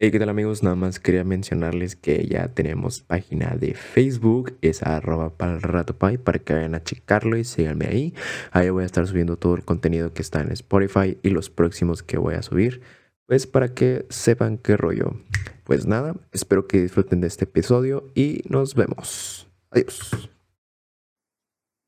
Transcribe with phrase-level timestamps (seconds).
[0.00, 0.62] Hey, ¿qué tal amigos?
[0.62, 5.98] Nada más quería mencionarles que ya tenemos página de Facebook, es arroba para el rato
[5.98, 8.14] pay, para que vayan a checarlo y síganme ahí.
[8.52, 12.04] Ahí voy a estar subiendo todo el contenido que está en Spotify y los próximos
[12.04, 12.80] que voy a subir,
[13.26, 15.20] pues para que sepan qué rollo.
[15.64, 19.50] Pues nada, espero que disfruten de este episodio y nos vemos.
[19.70, 20.30] Adiós.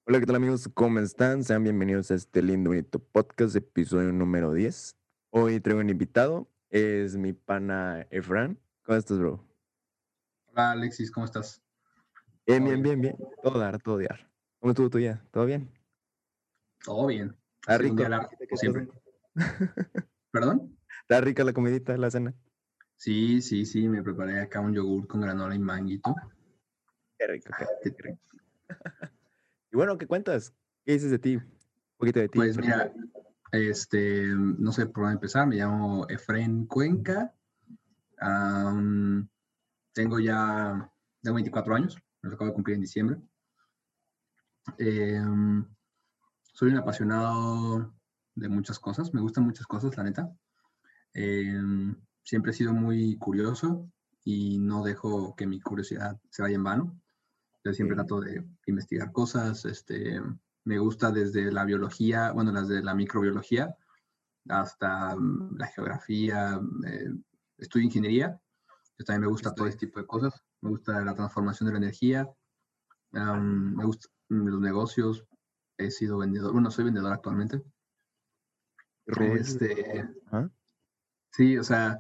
[0.08, 0.68] Hola, ¿qué tal amigos?
[0.74, 1.45] ¿Cómo están?
[1.45, 4.96] Sean bienvenidos a este lindo, bonito podcast, episodio número 10.
[5.30, 8.59] Hoy traigo un invitado, es mi pana Efran.
[8.82, 9.45] ¿Cómo estás, bro?
[10.46, 11.63] Hola, Alexis, ¿cómo estás?
[12.46, 13.17] Bien, bien, bien, bien.
[13.43, 14.29] Todo dar, todo dar.
[14.58, 15.25] ¿Cómo estuvo tu día?
[15.30, 15.71] ¿Todo bien?
[16.85, 17.36] Todo bien.
[17.61, 18.08] ¿Está rico?
[18.08, 18.89] largo, siempre.
[20.30, 20.77] ¿Perdón?
[21.03, 22.35] ¿Está rica la comidita, la cena?
[22.96, 26.14] Sí, sí, sí, me preparé acá un yogur con granola y manguito.
[27.18, 28.21] Qué rico, qué, qué rico.
[29.72, 30.55] y bueno, ¿qué cuentas?
[30.85, 31.36] ¿Qué dices de ti?
[31.36, 31.50] Un
[31.96, 32.39] poquito de ti.
[32.39, 32.92] Pues mira,
[33.53, 37.34] este, no sé por dónde empezar, me llamo Efren Cuenca.
[39.92, 43.16] Tengo ya, tengo 24 años, me lo acabo de cumplir en diciembre.
[44.78, 45.64] Em,
[46.52, 47.92] soy un apasionado
[48.34, 50.33] de muchas cosas, me gustan muchas cosas, la neta.
[51.12, 53.91] Em, siempre he sido muy curioso
[54.24, 57.00] y no dejo que mi curiosidad se vaya en vano.
[57.64, 60.20] Yo siempre trato de investigar cosas, este,
[60.70, 63.76] me gusta desde la biología, bueno, las de la microbiología,
[64.48, 67.10] hasta mm, la geografía, eh,
[67.58, 68.40] estudio ingeniería,
[68.96, 71.78] que también me gusta todo este tipo de cosas, me gusta la transformación de la
[71.78, 72.30] energía,
[73.10, 75.27] me gustan los negocios,
[75.77, 77.64] he sido vendedor, bueno, soy vendedor actualmente.
[79.06, 80.52] Este, Ajá.
[81.32, 81.98] Sí, o sea,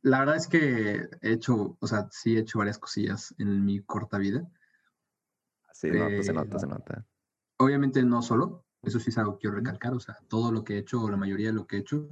[0.00, 3.82] la verdad es que he hecho, o sea, sí he hecho varias cosillas en mi
[3.82, 4.48] corta vida.
[5.74, 7.06] Sí, nota, se Eh, nota, se nota.
[7.62, 10.74] Obviamente no solo, eso sí es algo que quiero recalcar, o sea, todo lo que
[10.74, 12.08] he hecho, o la mayoría de lo que he hecho,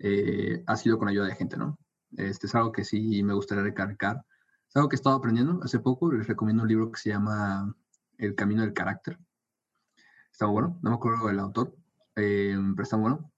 [0.00, 1.78] eh, ha sido con ayuda de gente, ¿no?
[2.16, 4.24] Este es algo que sí me gustaría recalcar.
[4.68, 7.72] Es algo que he estado aprendiendo hace poco, les recomiendo un libro que se llama
[8.18, 9.16] El Camino del Carácter.
[10.32, 11.76] Está muy bueno, no me acuerdo del autor,
[12.16, 13.32] eh, pero está muy bueno.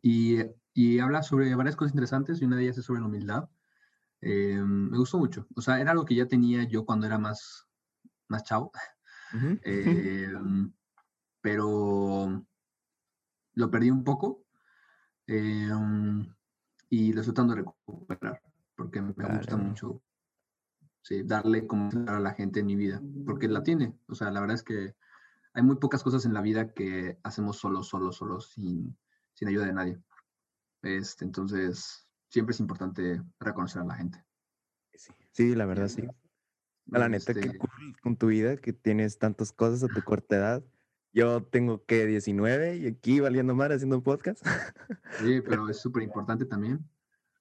[0.00, 0.38] Y,
[0.72, 3.48] y habla sobre varias cosas interesantes y una de ellas es sobre la humildad.
[4.20, 5.48] Eh, me gustó mucho.
[5.56, 7.66] O sea, era algo que ya tenía yo cuando era más,
[8.28, 8.70] más chavo,
[9.34, 9.58] Ujú.
[9.62, 10.32] eh,
[11.40, 12.46] pero
[13.54, 14.44] lo perdí un poco
[15.26, 15.70] eh,
[16.90, 18.42] y lo estoy tratando de recuperar
[18.76, 19.58] porque me gusta Claro.
[19.58, 20.02] mucho
[21.02, 23.98] sí, darle como a la gente en mi vida, porque la tiene.
[24.08, 24.94] O sea, la verdad es que
[25.54, 28.96] hay muy pocas cosas en la vida que hacemos solos, solos, solos, sin,
[29.32, 29.98] sin ayuda de nadie.
[30.82, 34.24] Este, entonces, siempre es importante reconocer a la gente.
[34.94, 36.06] Sí, sí, la verdad, sí.
[36.90, 40.36] La neta, qué Este, cool con tu vida que tienes tantas cosas a tu corta
[40.36, 40.64] edad.
[41.12, 44.44] Yo tengo que 19 y aquí valiendo madre haciendo un podcast.
[45.10, 46.88] sí, pero es súper importante también.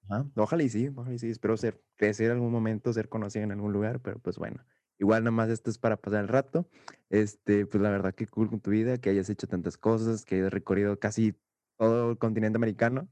[0.09, 1.29] Ajá, Ojalá y sí, ojalá y sí.
[1.29, 4.65] Espero ser, crecer en algún momento, ser conocido en algún lugar, pero pues bueno.
[4.99, 6.69] Igual nada más esto es para pasar el rato.
[7.09, 10.35] Este, pues la verdad que cool con tu vida, que hayas hecho tantas cosas, que
[10.35, 11.39] hayas recorrido casi
[11.77, 13.07] todo el continente americano.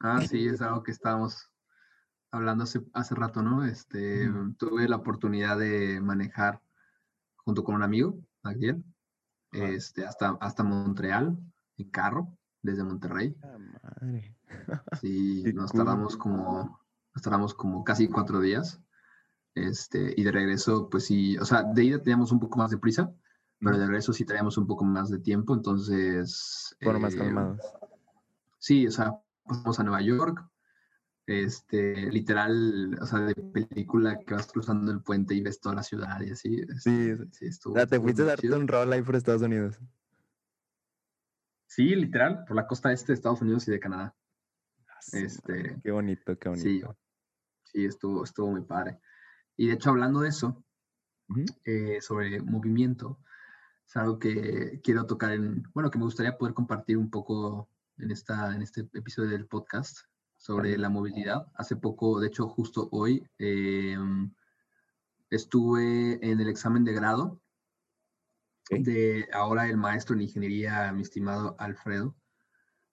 [0.00, 1.50] Ah, sí, es algo que estábamos
[2.34, 3.64] hablando hace, hace rato, ¿no?
[3.64, 6.60] Este, tuve la oportunidad de manejar
[7.36, 8.84] junto con un amigo, Magdiel,
[9.52, 9.68] Ajá.
[9.68, 11.36] este, hasta, hasta Montreal,
[11.76, 13.36] en carro, desde Monterrey.
[13.42, 14.36] Ah, madre.
[15.00, 15.84] Sí, Qué nos cool.
[15.84, 16.80] tardamos como,
[17.14, 18.80] nos tardamos como casi cuatro días.
[19.54, 22.78] Este, y de regreso, pues sí, o sea, de ida teníamos un poco más de
[22.78, 23.12] prisa,
[23.60, 27.60] pero de regreso sí teníamos un poco más de tiempo, entonces, Fueron más eh, calmados.
[28.58, 30.44] sí, o sea, pasamos a Nueva York,
[31.26, 35.82] este, literal, o sea, de película que vas cruzando el puente y ves toda la
[35.82, 36.62] ciudad y así.
[36.78, 39.78] Sí, sí, O estuvo, sea, te fuiste a darte un rol ahí por Estados Unidos.
[41.66, 44.14] Sí, literal, por la costa este de Estados Unidos y de Canadá.
[44.88, 46.96] Ah, madre, Este, Qué bonito, qué sí, bonito.
[47.64, 49.00] sí, estuvo, estuvo muy padre.
[49.56, 50.64] Y de hecho, hablando de eso,
[51.64, 53.18] eh, sobre movimiento,
[53.86, 57.68] es algo que quiero tocar en, bueno, que me gustaría poder compartir un poco
[57.98, 59.98] en, esta, en este episodio del podcast
[60.44, 61.46] sobre la movilidad.
[61.54, 63.96] Hace poco, de hecho, justo hoy, eh,
[65.30, 67.40] estuve en el examen de grado
[68.68, 72.14] de ahora el maestro en ingeniería, mi estimado Alfredo,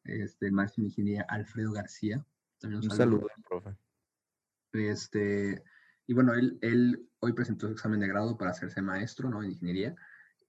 [0.06, 2.26] este, el maestro en ingeniería Alfredo García.
[2.58, 3.76] También Un saludo, profe.
[4.72, 5.62] Este,
[6.08, 9.44] y bueno, él, él hoy presentó su examen de grado para hacerse maestro ¿no?
[9.44, 9.94] en ingeniería.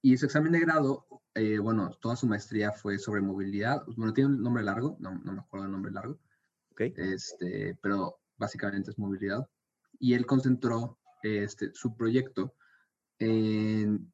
[0.03, 3.83] Y su examen de grado, eh, bueno, toda su maestría fue sobre movilidad.
[3.97, 6.21] Bueno, tiene un nombre largo, no, no me acuerdo el nombre largo,
[6.73, 6.81] Ok.
[6.97, 9.49] este, pero básicamente es movilidad.
[9.99, 12.55] Y él concentró este, su proyecto
[13.19, 14.13] en,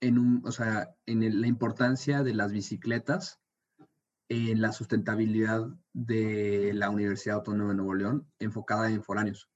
[0.00, 3.40] en, un, o sea, en el- la importancia de las bicicletas
[4.28, 9.48] en la sustentabilidad de la Universidad Autónoma de Nuevo León enfocada en foráneos.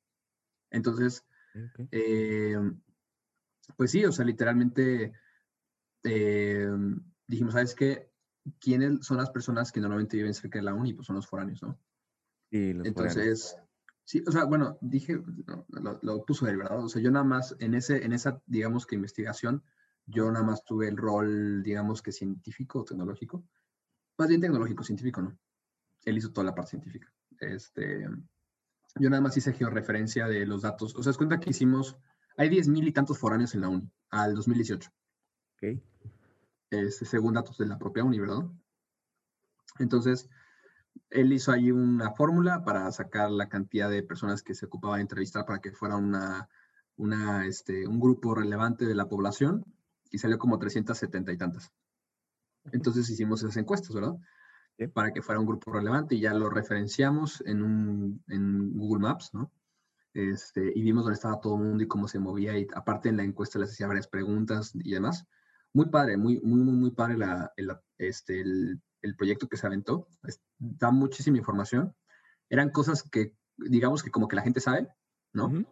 [0.70, 1.25] Entonces,
[1.90, 2.56] eh,
[3.76, 5.12] pues sí, o sea, literalmente
[6.04, 6.69] eh,
[7.26, 8.10] dijimos, ¿sabes qué?
[8.58, 10.94] ¿Quiénes son las personas que normalmente viven cerca de la uni?
[10.94, 11.78] Pues son los foráneos, ¿no?
[12.50, 13.56] Sí, los Entonces,
[14.05, 15.23] sí, o sea, bueno, dije,
[16.02, 16.85] lo, puso él, ¿verdad?
[16.85, 19.62] O sea, yo nada más en, ese, en esa, digamos que investigación,
[20.06, 23.44] yo nada más tuve el rol, digamos que científico o tecnológico.
[24.19, 25.38] Más bien tecnológico, científico no.
[26.05, 27.12] Él hizo toda la parte científica.
[27.38, 28.06] Este,
[28.96, 30.96] yo nada más hice georreferencia de los datos.
[30.96, 31.96] O sea, es cuenta que hicimos,
[32.37, 34.91] hay 10 mil y tantos foráneos en la uni, al 2018.
[35.55, 35.81] Ok.
[36.70, 38.49] Este, según datos de la propia uni, ¿verdad?
[39.79, 40.29] Entonces,
[41.10, 45.02] él hizo ahí una fórmula para sacar la cantidad de personas que se ocupaba de
[45.02, 46.48] entrevistar para que fuera una,
[46.96, 49.64] una, este, un grupo relevante de la población
[50.10, 51.72] y salió como 370 y tantas.
[52.72, 54.16] Entonces hicimos esas encuestas, ¿verdad?
[54.94, 59.31] Para que fuera un grupo relevante y ya lo referenciamos en, un, en Google Maps,
[59.34, 59.52] ¿no?
[60.12, 63.16] Este, y vimos dónde estaba todo el mundo y cómo se movía y aparte en
[63.16, 65.26] la encuesta les hacía varias preguntas y demás.
[65.72, 69.67] Muy padre, muy, muy, muy, muy padre la, el, este, el, el proyecto que se
[69.67, 70.08] aventó.
[70.58, 71.94] Da muchísima información.
[72.49, 74.88] Eran cosas que, digamos que como que la gente sabe,
[75.32, 75.64] ¿no?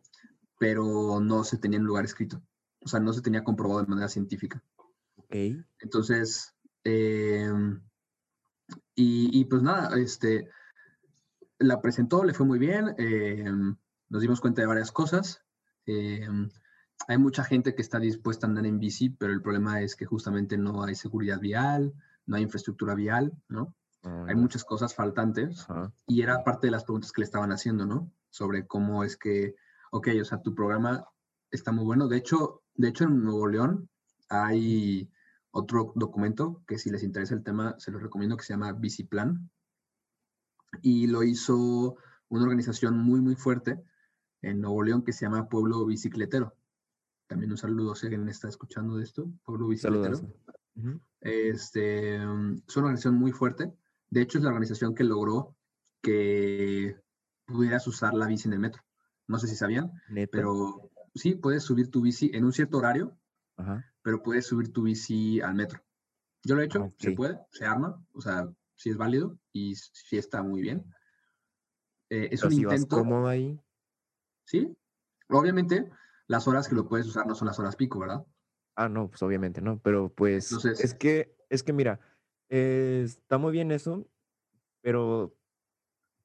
[0.59, 2.43] Pero no se tenía en lugar escrito.
[2.81, 4.63] O sea, no se tenía comprobado de manera científica.
[5.17, 5.35] Ok.
[5.81, 6.55] Entonces,
[6.85, 7.83] em,
[8.95, 10.49] y, pues nada, este,
[11.59, 13.77] la presentó, le fue muy bien, em,
[14.09, 15.43] nos dimos cuenta de varias cosas.
[15.87, 16.51] Em,
[17.07, 20.07] hay mucha gente que está dispuesta a andar en bici, pero el problema es que
[20.07, 21.95] justamente no hay seguridad vial,
[22.29, 23.75] no hay infraestructura vial, ¿no?
[24.05, 25.67] Ah, hay muchas cosas faltantes
[26.07, 28.13] y era parte de las preguntas que le estaban haciendo, ¿no?
[28.31, 29.57] Sobre cómo es que,
[29.91, 31.05] ok, o sea, tu programa
[31.51, 32.07] está muy bueno.
[32.07, 33.89] De hecho, de hecho en Nuevo León
[34.29, 35.11] hay
[35.51, 39.51] otro documento que si les interesa el tema, se los recomiendo, que se llama Biciplan.
[40.83, 41.97] Y lo hizo
[42.29, 43.83] una organización muy, muy fuerte
[44.43, 46.55] en Nuevo León que se llama Pueblo Bicicletero.
[47.27, 50.21] También un saludo si alguien está escuchando de esto, Pueblo Bicicletero.
[51.21, 53.73] Este, es una organización muy fuerte.
[54.11, 55.57] De hecho, es la organización que logró
[56.03, 56.97] que
[57.47, 58.83] pudieras usar la bici en el metro.
[59.27, 59.93] No sé si sabían,
[60.31, 63.19] pero sí, puedes subir tu bici en un cierto horario,
[64.03, 65.83] pero puedes subir tu bici al metro.
[66.45, 70.17] Yo lo he hecho, se puede, se arma, o sea, sí es válido y sí
[70.17, 70.85] está muy bien.
[72.11, 72.97] Eh, es un intento.
[72.97, 73.61] cómodo ahí?
[74.45, 74.75] Sí,
[75.29, 75.91] obviamente
[76.27, 78.25] las horas que lo puedes usar no son las horas pico, ¿verdad?
[78.81, 81.99] Ah, no, pues obviamente no, pero pues es que, es que mira,
[82.49, 84.07] eh, está muy bien eso,
[84.83, 85.37] pero,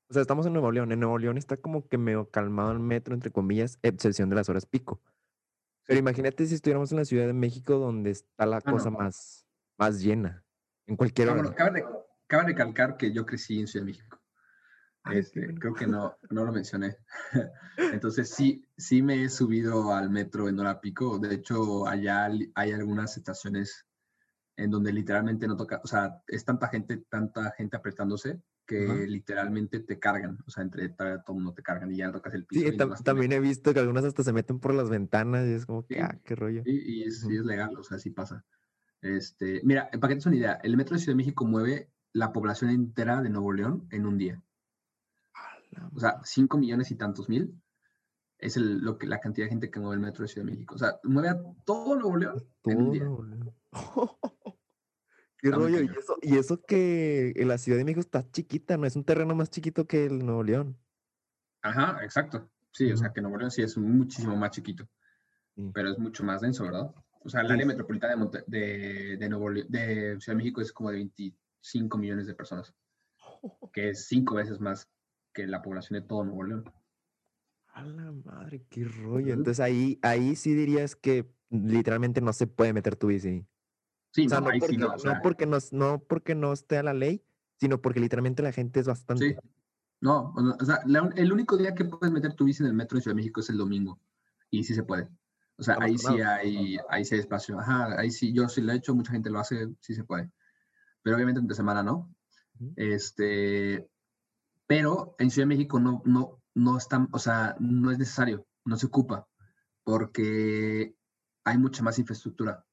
[0.07, 2.77] o sea, estamos en Nuevo León, en Nuevo León está como que medio calmado el
[2.77, 5.01] metro, entre comillas, excepción de las horas pico.
[5.87, 9.47] Pero imagínate si estuviéramos en la Ciudad de México donde está la ah, cosa más,
[9.79, 10.45] más llena,
[10.85, 11.55] en cualquier hora.
[11.55, 11.83] cabe,
[12.27, 14.22] cabe recalcar que yo crecí en Ciudad de México.
[15.11, 16.97] Este, creo que no, no lo mencioné.
[17.77, 21.19] Entonces sí, sí me he subido al metro en hora pico.
[21.19, 23.85] De hecho, allá hay algunas estaciones
[24.55, 29.81] en donde literalmente no toca, o sea, es tanta gente, tanta gente apretándose que literalmente
[29.81, 32.45] te cargan, o sea, entre todo el mundo te cargan y ya no tocas el
[32.45, 32.71] piso.
[32.71, 35.85] Sí, también he visto que algunas hasta se meten por las ventanas y es como
[35.85, 36.61] que, ah, qué rollo.
[36.65, 38.45] Y, es, es, legal, o sea, sí pasa.
[39.01, 42.31] Este, mira, para que te una idea, el metro de Ciudad de México mueve la
[42.31, 44.41] población entera de Nuevo León en un día.
[45.93, 47.61] O sea, 5 millones y tantos mil
[48.43, 50.51] es el, lo que, la cantidad de gente que mueve el metro de Ciudad de
[50.51, 50.75] México.
[50.75, 53.05] O sea, mueve a todo Nuevo León en un día.
[55.37, 55.81] ¿Qué rollo?
[55.81, 58.85] ¿Y eso, y eso que la Ciudad de México está chiquita, ¿no?
[58.85, 60.77] Es un terreno más chiquito que el Nuevo León.
[61.61, 62.49] Ajá, exacto.
[62.71, 64.87] Sí, o sea que Nuevo León sí es muchísimo más chiquito.
[65.73, 66.93] Pero es mucho más denso, ¿verdad?
[67.21, 70.89] O sea, el área metropolitana de, de, Nuevo León, de Ciudad de México es como
[70.89, 72.73] de 25 millones de personas.
[73.73, 74.89] Que es cinco veces más
[75.33, 76.73] que la población de todo Nuevo León.
[77.73, 79.33] A la madre, qué rollo.
[79.33, 83.45] Entonces ahí, ahí sí dirías que literalmente no se puede meter tu bici.
[84.11, 87.23] Sí, no, porque, no, porque no, no porque no esté a la ley,
[87.59, 89.29] sino porque literalmente la gente es bastante.
[89.29, 89.49] Sí.
[90.01, 90.81] No, o sea,
[91.15, 93.39] el único día que puedes meter tu bici en el metro de Ciudad de México
[93.39, 93.99] es el domingo.
[94.51, 95.07] Y sí se puede.
[95.55, 97.57] O sea, ahí sí hay, ahí sí hay espacio.
[97.59, 100.29] Ajá, ahí sí, yo sí lo he hecho, mucha gente lo hace, sí se puede.
[101.01, 102.13] Pero obviamente entre semana no.
[102.75, 103.87] Este,
[104.67, 108.77] pero en Ciudad de México no, no, no está, o sea, no es necesario, no
[108.77, 109.27] se ocupa,
[109.83, 110.95] porque
[111.43, 112.65] hay mucha más infraestructura.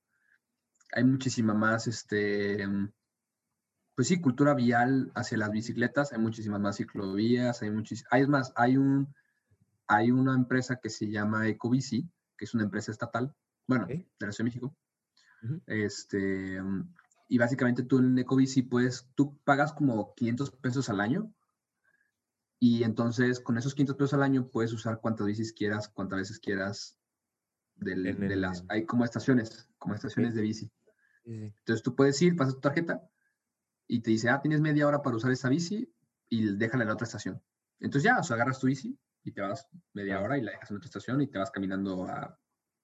[0.92, 2.66] Hay muchísima más, este,
[3.94, 8.52] pues sí, cultura vial hacia las bicicletas, hay muchísimas más ciclovías, hay muchísimas, hay más,
[8.56, 9.14] hay un,
[9.86, 13.34] hay una empresa que se llama Ecobici, que es una empresa estatal,
[13.66, 14.76] bueno, de la Ciudad de México,
[15.66, 16.60] este,
[17.28, 21.32] y básicamente tú en Ecobici puedes, tú pagas como 500 pesos al año
[22.62, 26.38] y entonces con esos 500 pesos al año puedes usar cuantas bicis quieras, cuantas veces
[26.38, 26.98] quieras.
[27.76, 30.70] de las, hay como estaciones, como estaciones de bici.
[31.24, 33.02] Entonces tú puedes ir, pasas tu tarjeta
[33.86, 35.90] y te dice, ah, tienes media hora para usar esa bici
[36.28, 37.42] y déjala en la otra estación.
[37.78, 40.70] Entonces ya, o sea, agarras tu bici y te vas media hora y la dejas
[40.70, 42.38] en otra estación y te vas caminando a,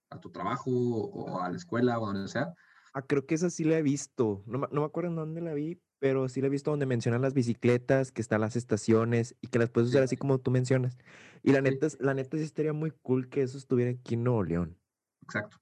[0.09, 2.55] a tu trabajo o a la escuela o donde sea.
[2.95, 4.43] Ah, creo que esa sí la he visto.
[4.47, 7.23] No, no me acuerdo en dónde la vi, pero sí la he visto donde mencionan
[7.23, 10.99] las bicicletas, que están las estaciones y que las puedes usar así como tú mencionas.
[11.43, 14.45] Y la neta, la neta sí estaría muy cool que eso estuviera aquí en Nuevo
[14.45, 14.79] León.
[15.23, 15.59] Exacto.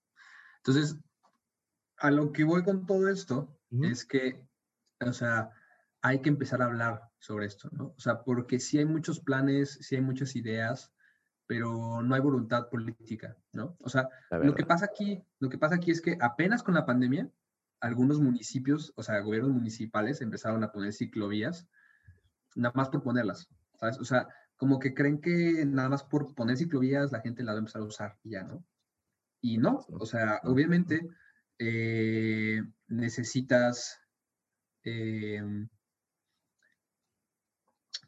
[0.58, 0.98] Entonces,
[1.98, 4.46] a lo que voy con todo esto es que,
[5.00, 5.50] o sea,
[6.00, 7.94] hay que empezar a hablar sobre esto, ¿no?
[7.96, 10.92] O sea, porque sí hay muchos planes, sí hay muchas ideas,
[11.46, 13.76] pero no hay voluntad política, ¿no?
[13.80, 16.86] O sea, lo que pasa aquí, lo que pasa aquí es que apenas con la
[16.86, 17.30] pandemia,
[17.84, 21.68] algunos municipios, o sea, gobiernos municipales empezaron a poner ciclovías,
[22.56, 23.46] nada más por ponerlas,
[23.78, 23.98] ¿sabes?
[23.98, 24.26] O sea,
[24.56, 27.82] como que creen que nada más por poner ciclovías la gente la va a empezar
[27.82, 28.64] a usar y ya, ¿no?
[29.42, 31.06] Y no, o sea, obviamente
[31.58, 34.00] eh, necesitas,
[34.82, 35.68] em,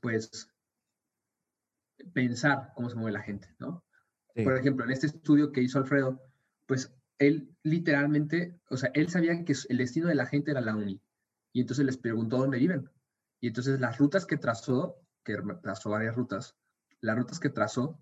[0.00, 0.48] pues,
[2.14, 3.84] pensar cómo se mueve la gente, ¿no?
[4.34, 6.18] Por ejemplo, en este estudio que hizo Alfredo,
[6.64, 10.76] pues él literalmente, o sea, él sabía que el destino de la gente era la
[10.76, 11.00] uni.
[11.52, 12.90] Y entonces les preguntó dónde viven.
[13.40, 16.56] Y entonces las rutas que trazó, que trazó varias rutas,
[17.00, 18.00] las rutas que trazó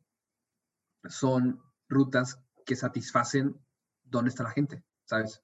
[1.09, 3.57] son rutas que satisfacen
[4.03, 5.43] dónde está la gente, ¿sabes?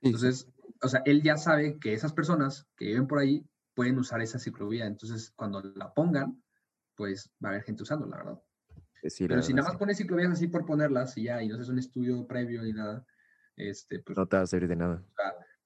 [0.00, 0.46] Entonces,
[0.82, 4.38] o sea, él ya sabe que esas personas que viven por ahí pueden usar esa
[4.38, 4.86] ciclovía.
[4.86, 6.42] Entonces, cuando la pongan,
[6.94, 8.40] pues va a haber gente usando, la
[9.18, 11.78] Pero si nada más pones ciclovías así por ponerlas y ya, y no es un
[11.78, 13.04] estudio previo ni nada,
[13.56, 14.16] este, pues...
[14.16, 15.04] No te va a servir de nada.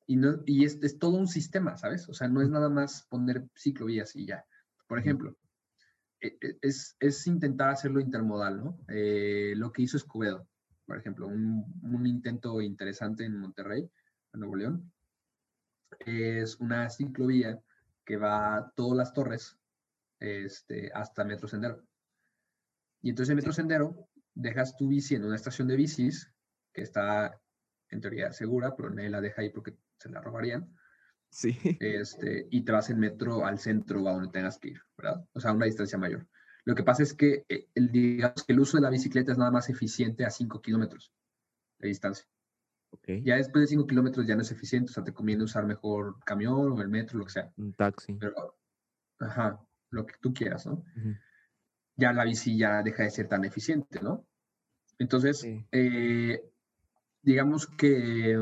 [0.07, 2.09] y no, y es, es, todo un sistema, ¿sabes?
[2.09, 4.45] O sea, no es nada más poner ciclovías y ya.
[4.89, 5.37] Por ejemplo,
[6.21, 8.79] e, e, es, es intentar hacerlo intermodal, ¿no?
[8.89, 10.49] Eh, lo que hizo Escobedo,
[10.85, 13.89] por ejemplo, un, un intento interesante en Monterrey,
[14.33, 14.93] en Nuevo León,
[16.01, 17.61] es una ciclovía
[18.05, 19.59] que va a todas las torres
[20.19, 21.83] este, hasta Metro Sendero.
[23.03, 26.33] Y entonces en Metro Sendero dejas tu bici en una estación de bicis
[26.73, 27.41] que está
[27.91, 30.75] en teoría segura, pero nadie la deja ahí porque se la robarían.
[31.31, 31.57] Sí.
[31.81, 35.25] Este, y te vas en metro al centro a donde tengas que ir, ¿verdad?
[35.33, 36.27] O sea, a una distancia mayor.
[36.65, 39.39] Lo que pasa es que eh, el, digamos que el uso de la bicicleta es
[39.39, 41.13] nada más eficiente a 5 kilómetros
[41.79, 42.27] de distancia.
[42.91, 43.23] Okay.
[43.23, 46.19] Ya después de 5 kilómetros ya no es eficiente, o sea, te conviene usar mejor
[46.25, 47.53] camión o el metro, lo que sea.
[47.57, 48.15] Un taxi.
[48.15, 48.59] Pero,
[49.19, 50.85] ajá, lo que tú quieras, ¿no?
[51.99, 54.25] Ya la bici ya deja de ser tan eficiente, ¿no?
[54.99, 56.43] Entonces, eh,
[57.23, 58.39] digamos que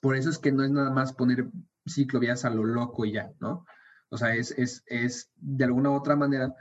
[0.00, 1.46] por eso es que no es nada más poner
[1.88, 3.64] ciclovías a lo loco y ya, ¿no?
[4.08, 6.54] O sea, es, es, es de alguna u otra manera,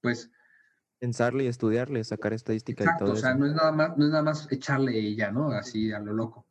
[0.00, 0.30] pues...
[1.00, 4.10] Pensarle y estudiarle, sacar estadística y todo o sea, no es nada más, no es
[4.10, 5.50] nada más echarle y ya, ¿no?
[5.52, 6.46] Así a lo loco.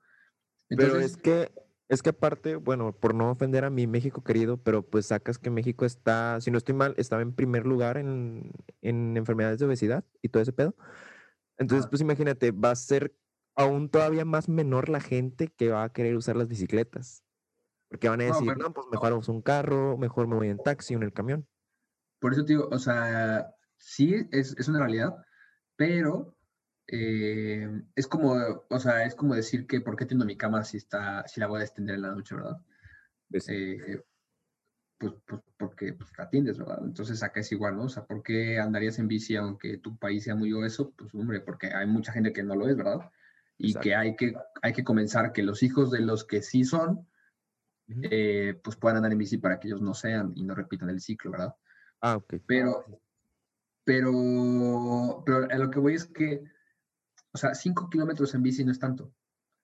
[0.70, 1.52] Pero es que
[1.90, 5.50] es que aparte, bueno, por no ofender a mi México querido, pero pues sacas que
[5.50, 8.52] México está, si no estoy mal, estaba en primer lugar en,
[8.82, 10.76] enfermedades de obesidad y todo ese pedo.
[11.58, 13.16] Entonces, pues imagínate, va a ser
[13.56, 17.24] aún todavía más menor la gente que va a querer usar las bicicletas.
[17.90, 20.94] Porque van a decir, no, pues mejor uso un carro, mejor me voy en taxi
[20.94, 21.48] o en el camión.
[22.20, 25.16] Por eso te digo, o sea, sí es, es una realidad,
[25.78, 26.37] pero
[26.88, 28.36] eh, es como,
[28.70, 31.48] o sea, es como decir que por qué tengo mi cama si está, si la
[31.48, 32.62] voy a extender en la noche, ¿verdad?
[33.30, 34.04] Pues, eh,
[34.98, 36.80] pues, pues, porque pues, la atiendes, ¿verdad?
[36.84, 37.84] Entonces acá es igual, ¿no?
[37.84, 40.94] O sea, ¿por qué andarías en bici aunque tu país sea muy obeso?
[40.98, 43.12] Pues hombre, porque hay mucha gente que no lo es, ¿verdad?
[43.58, 47.08] Y que hay, que hay que comenzar que los hijos de los que sí son,
[47.88, 51.02] eh, pues puedan andar en bici para que ellos no sean y no repitan el
[51.02, 51.56] ciclo, ¿verdad?
[52.02, 52.36] Ah, ok.
[52.46, 52.86] Pero,
[53.84, 56.44] pero, pero a lo que voy es que
[57.32, 59.14] o sea, 5 kilómetros en bici no es tanto.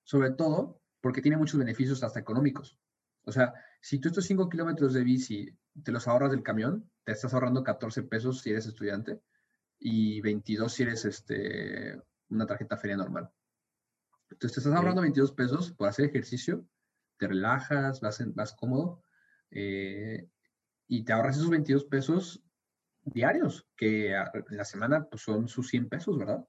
[0.04, 2.78] Sobre todo porque tiene muchos beneficios hasta económicos.
[3.26, 7.14] O sea, si tú estos 5 kilómetros de bici te los ahorras del camión, te
[7.14, 9.22] estás ahorrando 14 pesos si eres estudiante
[9.80, 13.30] y 22 si eres este, una tarjeta feria normal.
[14.30, 16.66] Entonces te estás ahorrando 22 pesos por hacer ejercicio,
[17.18, 19.04] te relajas, vas, vas cómodo
[19.52, 20.30] eh,
[20.88, 22.44] y te ahorras esos 22 pesos
[23.04, 26.46] diarios, que en la semana pues, son sus 100 pesos, ¿verdad?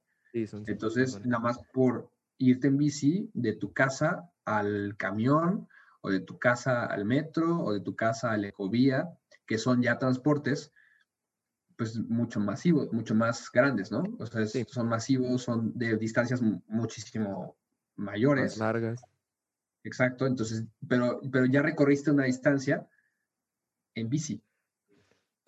[0.67, 5.67] Entonces, nada más por irte en bici de tu casa al camión
[6.01, 9.81] o de tu casa al metro o de tu casa a la ecovía, que son
[9.81, 10.73] ya transportes,
[11.77, 14.03] pues mucho masivos, mucho más grandes, ¿no?
[14.19, 17.55] O sea, son masivos, son de distancias muchísimo
[17.95, 18.57] mayores.
[18.57, 19.01] largas.
[19.83, 22.87] Exacto, entonces, pero, pero ya recorriste una distancia
[23.93, 24.41] en bici.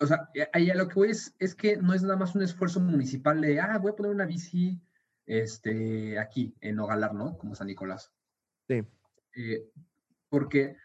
[0.00, 2.42] O sea, ahí a lo que voy es, es que no es nada más un
[2.42, 4.80] esfuerzo municipal de, ah, voy a poner una bici
[5.26, 7.36] este, aquí, en Ogalar, ¿no?
[7.36, 8.12] Como San Nicolás.
[8.68, 8.82] Sí.
[9.36, 9.70] Eh,
[10.28, 10.76] porque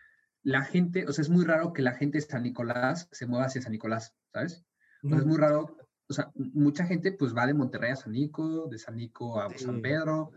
[0.44, 3.46] la gente, o sea, es muy raro que la gente de San Nicolás se mueva
[3.46, 4.66] hacia San Nicolás, ¿sabes?
[5.04, 5.76] es muy raro,
[6.08, 9.50] o sea, mucha gente pues va de Monterrey a San Nico, de San Nico a
[9.58, 10.32] San Pedro,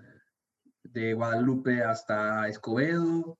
[0.82, 3.38] de Guadalupe hasta Escobedo,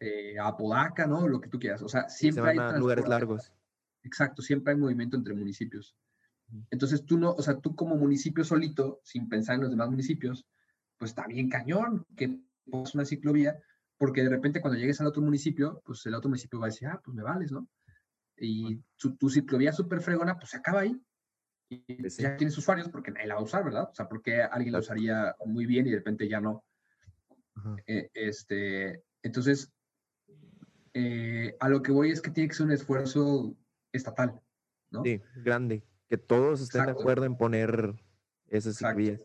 [0.00, 1.28] eh, a Podaca, ¿no?
[1.28, 1.82] Lo que tú quieras.
[1.82, 3.52] O sea, siempre hay lugares largos.
[4.06, 5.96] Exacto, siempre hay movimiento entre municipios.
[6.70, 10.46] Entonces tú no, o sea, tú como municipio solito, sin pensar en los demás municipios,
[10.96, 12.38] pues está bien cañón que
[12.70, 13.58] pongas una ciclovía,
[13.98, 16.86] porque de repente cuando llegues al otro municipio, pues el otro municipio va a decir,
[16.86, 17.68] ah, pues me vales, ¿no?
[18.36, 20.96] Y tu, ciclovía súper fregona, pues se acaba ahí.
[21.68, 23.88] Y pues ya tienes usuarios porque nadie la va a usar, ¿verdad?
[23.90, 26.64] O sea, porque alguien la usaría muy bien y de repente ya no.
[27.88, 29.72] Eh, este, entonces,
[30.94, 33.56] eh, a lo que voy es que tiene que ser un esfuerzo
[33.92, 34.40] estatal,
[34.90, 35.02] ¿no?
[35.02, 35.84] Sí, grande.
[36.08, 37.94] Que todos estén de acuerdo en poner
[38.48, 39.20] esas ciclovías.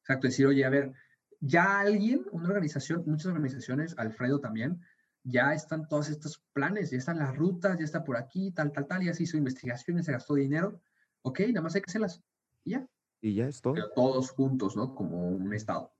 [0.00, 0.92] Exacto, decir, oye, a ver,
[1.40, 4.80] ya alguien, una organización, muchas organizaciones, Alfredo también,
[5.24, 8.86] ya están todos estos planes, ya están las rutas, ya está por aquí, tal, tal,
[8.86, 10.80] tal, ya se hizo investigaciones, se gastó dinero.
[11.22, 12.22] Ok, nada más hay que hacerlas.
[12.64, 12.86] Y ya.
[13.20, 13.74] Y ya es todo.
[13.74, 14.94] Pero todos juntos, ¿no?
[14.94, 15.92] Como un estado.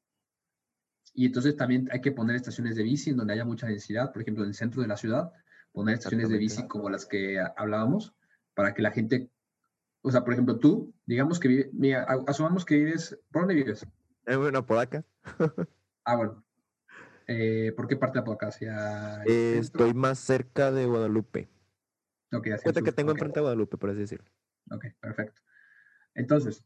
[1.15, 4.23] Y entonces también hay que poner estaciones de bici en donde haya mucha densidad, por
[4.23, 5.33] ejemplo, en el centro de la ciudad,
[5.73, 8.15] poner estaciones de bici como las que hablábamos,
[8.55, 9.31] para que la gente,
[10.03, 13.87] o sea, por ejemplo, tú, digamos que vives, mira, asumamos que vives, ¿por dónde vives?
[14.27, 15.05] En una Podaca.
[16.05, 16.45] ah, bueno.
[17.27, 18.49] Eh, ¿Por qué parte de Podaca?
[18.49, 21.49] Hacia eh, estoy más cerca de Guadalupe.
[22.33, 24.31] Ok, hacia que tengo enfrente de Guadalupe, por así decirlo.
[24.71, 25.41] Ok, perfecto.
[26.15, 26.65] Entonces,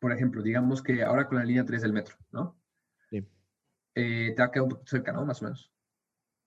[0.00, 2.60] por ejemplo, digamos que ahora con la línea 3 del metro, ¿no?
[3.10, 3.26] Sí.
[3.94, 5.24] Eh, te ha quedado un poquito cerca, ¿no?
[5.24, 5.72] Más o menos.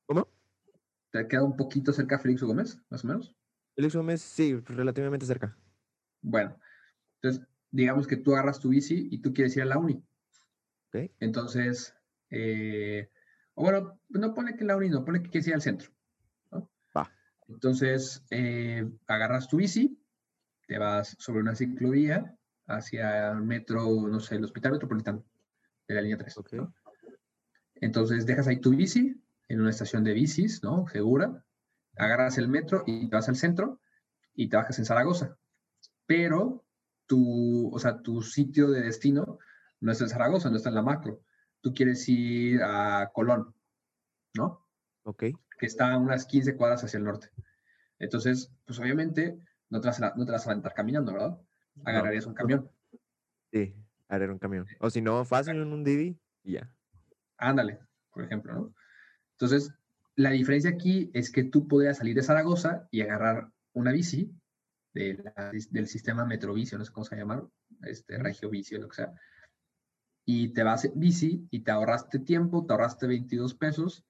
[0.06, 0.28] ¿Cómo?
[1.12, 3.36] ¿Te ha quedado un poquito cerca Félix Gómez, más o menos?
[3.76, 5.58] Félix Gómez, sí, relativamente cerca.
[6.22, 6.58] Bueno,
[7.16, 10.04] entonces, digamos que tú agarras tu bici y tú quieres ir a la uni.
[10.88, 11.12] Okay.
[11.20, 11.96] Entonces,
[12.30, 13.10] eh,
[13.56, 15.90] o bueno, no pone que la uni, no, pone que quieres ir al centro.
[16.52, 16.70] ¿no?
[16.96, 17.12] Va.
[17.50, 20.02] Entonces, eh, agarras tu bici,
[20.68, 25.26] te vas sobre una ciclovía hacia el metro, no sé, el Hospital Metropolitano
[25.88, 26.38] de la línea 3.
[26.38, 26.60] Okay.
[27.76, 29.21] Entonces, dejas ahí tu bici
[29.52, 30.88] en una estación de bicis, ¿no?
[30.88, 31.44] Segura.
[31.98, 33.82] Agarras el metro y te vas al centro
[34.34, 35.38] y te bajas en Zaragoza.
[36.06, 36.66] Pero
[37.06, 39.40] tu, o sea, tu sitio de destino
[39.82, 41.22] no está en Zaragoza, no está en la macro.
[41.60, 43.54] Tú quieres ir a Colón,
[44.36, 44.66] ¿no?
[45.04, 45.24] Ok.
[45.60, 47.30] Que está a unas 15 cuadras hacia el norte.
[48.00, 49.38] Entonces, pues obviamente
[49.70, 51.38] no te vas a, no te vas a aventar caminando, ¿verdad?
[51.84, 52.72] Agarrarías un camión.
[53.52, 53.76] Sí,
[54.08, 54.66] agarrar un camión.
[54.80, 56.74] O si no, fácil en un Didi y ya.
[57.38, 57.80] Ándale,
[58.12, 58.74] por ejemplo, ¿no?
[59.42, 59.74] Entonces,
[60.16, 64.32] la diferencia aquí es que tú podrías salir de Zaragoza y agarrar una bici
[64.94, 67.50] del sistema Metrovicio, no sé cómo se llama,
[67.82, 69.14] este, Regio Vicio, lo que sea,
[70.26, 74.06] y te vas en bici y te ahorraste tiempo, te ahorraste 22 pesos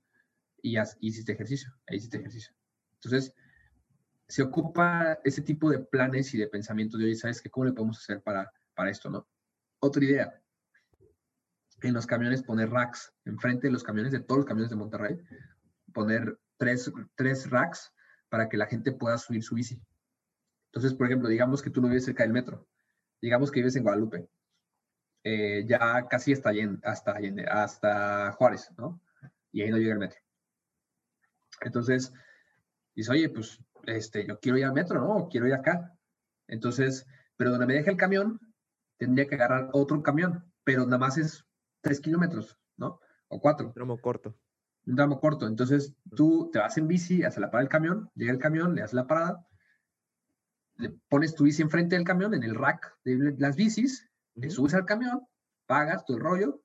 [0.61, 2.53] y, hiciste ejercicio, ahí hiciste ejercicio.
[2.95, 3.33] Entonces,
[4.27, 7.49] se ocupa ese tipo de planes y de pensamientos de hoy, ¿sabes qué?
[7.49, 9.25] ¿Cómo le podemos hacer para, para esto, no?
[9.79, 10.40] Otra idea,
[11.81, 15.19] en los camiones poner racks, enfrente de los camiones, de todos los camiones de Monterrey,
[15.93, 17.91] poner tres, tres racks
[18.29, 19.81] para que la gente pueda subir su bici.
[20.67, 22.67] Entonces, por ejemplo, digamos que tú no vives cerca del metro,
[23.21, 24.29] digamos que vives en Guadalupe,
[25.23, 26.51] eh, ya casi hasta,
[26.83, 27.13] hasta,
[27.49, 29.01] hasta Juárez, ¿no?
[29.51, 30.19] Y ahí no llega el metro.
[31.61, 32.13] Entonces,
[32.95, 35.27] dice, oye, pues este, yo quiero ir al metro, ¿no?
[35.29, 35.93] Quiero ir acá.
[36.47, 37.05] Entonces,
[37.37, 38.39] pero donde me deje el camión,
[38.97, 41.45] tendría que agarrar otro camión, pero nada más es
[41.81, 42.99] tres kilómetros, ¿no?
[43.27, 43.67] O cuatro.
[43.67, 44.35] Un tramo corto.
[44.85, 45.47] Un tramo corto.
[45.47, 48.81] Entonces tú te vas en bici, haces la parada del camión, llega el camión, le
[48.81, 49.47] haces la parada,
[50.77, 54.73] le pones tu bici enfrente del camión, en el rack de las bicis, te subes
[54.73, 55.27] al camión,
[55.65, 56.63] pagas todo el rollo,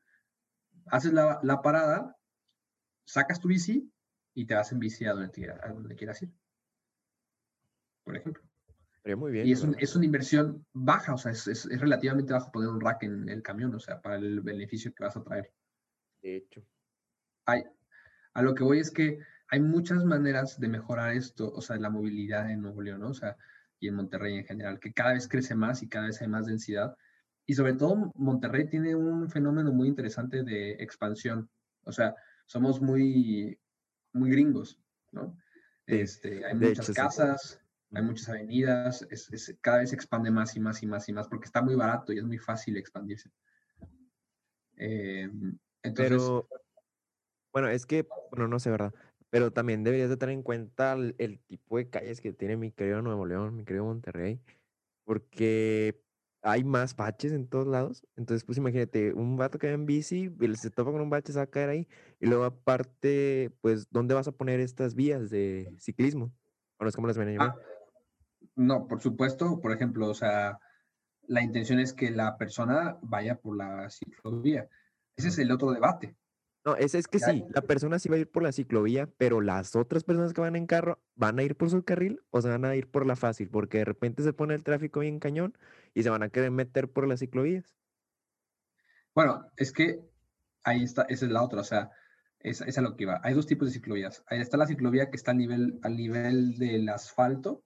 [0.87, 2.17] haces la, la, parada,
[3.05, 3.93] sacas tu bici
[4.35, 6.33] y te vas en bici a donde, a donde quieras ir.
[8.05, 8.43] Por ejemplo.
[9.15, 12.71] Muy bien, y es, es, una inversión baja, o sea, es, es, relativamente bajo poner
[12.71, 15.53] un rack en el camión, o sea, para el beneficio que vas a traer.
[16.23, 16.67] De hecho.
[17.45, 17.63] Hay,
[18.35, 21.91] a lo que voy es que hay muchas maneras de mejorar esto, o sea, la
[21.91, 23.09] movilidad en Nuevo León, ¿no?
[23.11, 23.37] O sea,
[23.79, 26.47] y en Monterrey en general, que cada vez crece más y cada vez hay más
[26.47, 26.97] densidad.
[27.47, 31.49] Y sobre todo Monterrey tiene un fenómeno muy interesante de expansión.
[31.85, 32.15] O sea,
[32.47, 33.59] somos muy,
[34.13, 34.81] muy gringos,
[35.13, 35.37] ¿no?
[35.87, 37.61] Este, hay muchas casas,
[37.93, 41.29] hay muchas avenidas, es, cada vez se expande más y más y más y más
[41.29, 43.31] porque está muy barato y es muy fácil expandirse.
[44.77, 45.31] Eh,
[45.83, 46.49] entonces, Pero,
[47.53, 48.93] Bueno, es que, bueno, no sé, ¿verdad?
[49.31, 52.71] Pero también deberías de tener en cuenta el, el tipo de calles que tiene mi
[52.71, 54.41] querido Nuevo León, mi querido Monterrey,
[55.05, 56.03] porque
[56.43, 58.07] hay más baches en todos lados.
[58.17, 61.39] Entonces, pues imagínate, un vato que va en bici, se topa con un bache, se
[61.39, 61.89] va a caer ahí.
[62.21, 66.33] Y luego aparte, pues, ¿dónde vas a poner estas vías de ciclismo?
[66.79, 67.55] Bueno, es como las ven a llamar.
[67.57, 67.76] Ah,
[68.57, 70.59] no, por supuesto, por ejemplo, o sea,
[71.29, 74.69] la intención es que la persona vaya por la ciclovía.
[75.15, 76.17] Ese es el otro debate.
[76.65, 79.41] No, ese es que sí, la persona sí va a ir por la ciclovía, pero
[79.41, 82.49] las otras personas que van en carro van a ir por su carril o se
[82.49, 85.57] van a ir por la fácil, porque de repente se pone el tráfico bien cañón
[85.95, 87.77] y se van a querer meter por las ciclovías.
[89.15, 90.01] Bueno, es que
[90.65, 91.93] ahí está, esa es la otra, o sea,
[92.41, 93.21] esa es a lo que iba.
[93.23, 94.25] Hay dos tipos de ciclovías.
[94.27, 97.63] Ahí está la ciclovía que está al nivel, al nivel del asfalto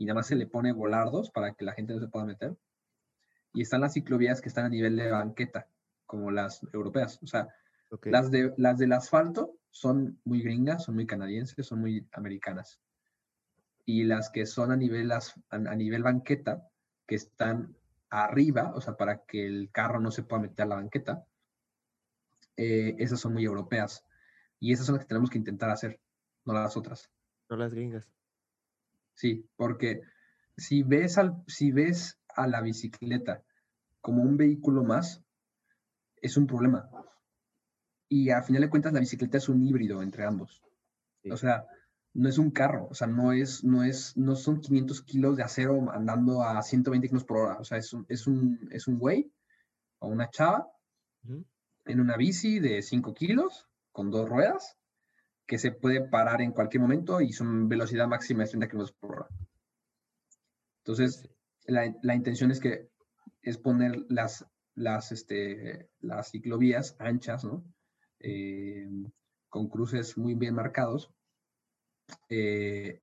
[0.00, 2.56] y nada más se le pone volardos para que la gente no se pueda meter.
[3.52, 5.68] Y están las ciclovías que están a nivel de banqueta,
[6.06, 7.18] como las europeas.
[7.22, 7.48] O sea,
[8.04, 12.80] las, de, las del asfalto son muy gringas, son muy canadienses, son muy americanas.
[13.84, 16.66] Y las que son a nivel, a, nivel banqueta,
[17.06, 17.76] que están
[18.08, 21.26] arriba, o sea, para que el carro no se pueda meter a la banqueta,
[22.56, 24.06] eh, esas son muy europeas.
[24.60, 26.00] Y esas son las que tenemos que intentar hacer,
[26.46, 27.10] no las otras.
[27.50, 28.10] No las gringas.
[29.20, 30.00] Sí, porque
[30.56, 33.42] si ves, al, si ves a la bicicleta
[34.00, 35.22] como un vehículo más,
[36.22, 36.88] es un problema
[38.08, 40.62] y a final de cuentas la bicicleta es un híbrido entre ambos.
[41.30, 41.66] O sea,
[42.14, 45.44] no es un carro, o sea, no es, no es, no son 500 kilos de
[45.44, 47.58] acero andando a 120 kilómetros por hora.
[47.60, 49.30] O sea, es un, es un, es un güey
[50.00, 50.66] o una chava
[51.84, 54.79] en una bici de 5 kilos con dos ruedas
[55.50, 59.16] que se puede parar en cualquier momento y su velocidad máxima es 30 kilómetros por
[59.16, 59.28] hora.
[60.84, 61.28] Entonces,
[61.64, 62.88] la, la, intención es que
[63.42, 67.64] es poner las, las, este, las ciclovías anchas, ¿no?
[68.20, 68.88] Eh,
[69.48, 71.12] con cruces muy bien marcados
[72.28, 73.02] eh,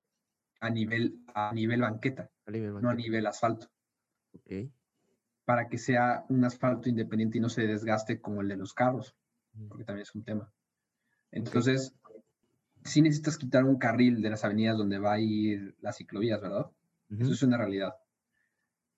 [0.60, 3.68] a, nivel, a nivel banqueta, no a nivel asfalto.
[5.44, 9.14] Para que sea un asfalto independiente y no se desgaste como el de los carros,
[9.68, 10.50] porque también es un tema.
[11.30, 11.94] Entonces,
[12.88, 16.70] si necesitas quitar un carril de las avenidas donde va a ir las ciclovías, ¿verdad?
[17.10, 17.94] Eso es una realidad.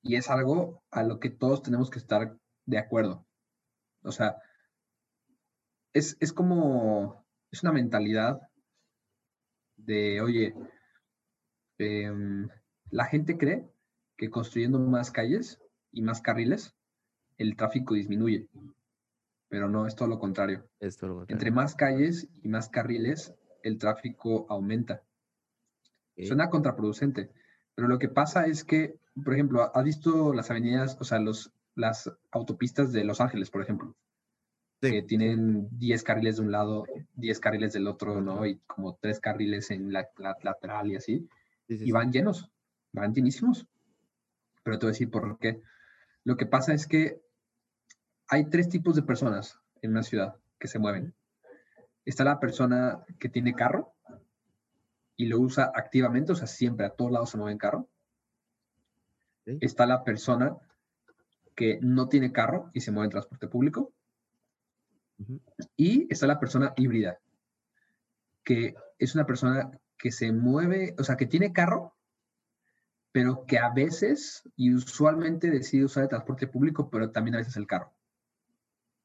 [0.02, 3.26] Y es algo a lo que todos tenemos que estar de acuerdo.
[4.02, 4.36] O sea,
[5.92, 8.40] es, como, es una mentalidad
[9.76, 10.54] de, oye,
[11.78, 12.48] em,
[12.90, 13.68] la gente cree
[14.16, 15.60] que construyendo más calles
[15.92, 16.74] y más carriles,
[17.38, 18.48] el tráfico disminuye.
[19.48, 20.68] Pero no, es todo lo contrario.
[21.28, 25.02] Entre más calles y más carriles, el tráfico aumenta.
[26.16, 27.30] Suena contraproducente,
[27.74, 31.52] pero lo que pasa es que, por ejemplo, ¿has visto las avenidas, o sea, los,
[31.74, 33.96] las autopistas de Los Ángeles, por ejemplo?
[34.80, 38.46] que tienen 10 carriles de un lado, 10 carriles del otro, ¿no?
[38.46, 40.08] Y como 3 carriles en la,
[40.42, 41.28] lateral y así.
[41.68, 42.50] y van llenos,
[42.92, 43.66] van llenísimos.
[44.62, 45.60] Pero te voy a decir por qué.
[46.24, 47.20] Lo que pasa es que
[48.28, 51.14] hay tres tipos de personas en una ciudad que se mueven.
[52.04, 53.94] Está la persona que tiene carro
[55.16, 57.88] y lo usa activamente, o sea, siempre a todos lados se mueve en carro.
[59.44, 60.56] Está la persona
[61.54, 63.92] que no tiene carro y se mueve en transporte público.
[65.76, 67.20] Y está la persona híbrida,
[68.42, 71.94] que es una persona que se mueve, o sea, que tiene carro,
[73.12, 77.56] pero que a veces y usualmente decide usar el transporte público, pero también a veces
[77.56, 77.92] el carro.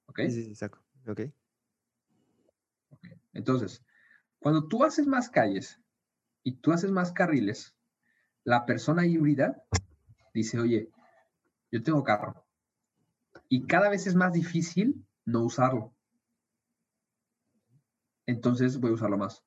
[0.06, 0.22] ¿Ok?
[0.28, 0.80] Sí, sí, exacto.
[1.08, 1.22] Ok.
[3.36, 3.86] Entonces,
[4.40, 5.80] cuando tú haces más calles
[6.44, 7.78] y tú haces más carriles,
[8.44, 9.64] la persona híbrida
[10.34, 10.90] dice, oye,
[11.72, 12.48] yo tengo carro.
[13.48, 15.96] Y cada vez es más difícil no usarlo
[18.26, 19.44] entonces voy a usarlo más.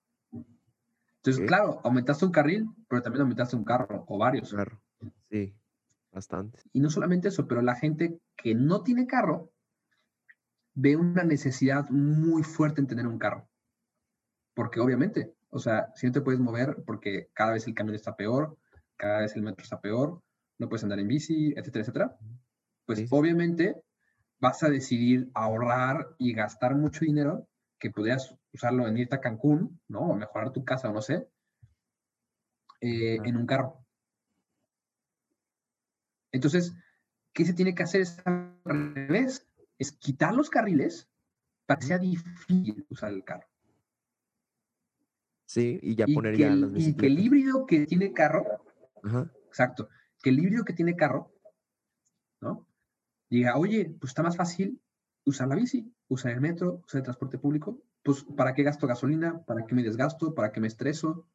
[1.16, 4.50] Entonces, claro, aumentaste un carril, pero también aumentaste un carro o varios.
[4.50, 4.80] Claro,
[5.30, 5.54] sí,
[6.12, 6.60] bastante.
[6.72, 9.52] Y no solamente eso, pero la gente que no tiene carro
[10.74, 13.48] ve una necesidad muy fuerte en tener un carro.
[14.58, 18.16] Porque obviamente, o sea, si no te puedes mover porque cada vez el camión está
[18.16, 18.58] peor,
[18.96, 20.20] cada vez el metro está peor,
[20.58, 22.16] no puedes andar en bici, etcétera, etcétera,
[22.84, 23.80] pues obviamente
[24.40, 27.46] vas a decidir ahorrar y gastar mucho dinero
[27.78, 30.00] que pudieras usarlo en irte a Cancún, ¿no?
[30.00, 31.28] O mejorar tu casa o no sé,
[32.80, 33.78] eh, en un carro.
[36.32, 36.74] Entonces,
[37.32, 38.00] ¿qué se tiene que hacer?
[38.00, 39.46] Es al revés,
[39.78, 41.08] es quitar los carriles
[41.64, 43.46] para que sea difícil usar el carro.
[45.48, 48.44] Sí, y ya poner ya las Y que el híbrido que tiene carro,
[49.46, 49.88] exacto,
[50.22, 51.32] que el híbrido que tiene carro,
[52.42, 52.66] ¿no?
[53.30, 54.78] Diga, oye, pues está más fácil
[55.24, 59.42] usar la bici, usar el metro, usar el transporte público, pues, ¿para qué gasto gasolina?
[59.46, 60.34] ¿Para qué me desgasto?
[60.34, 61.26] ¿Para qué me estreso?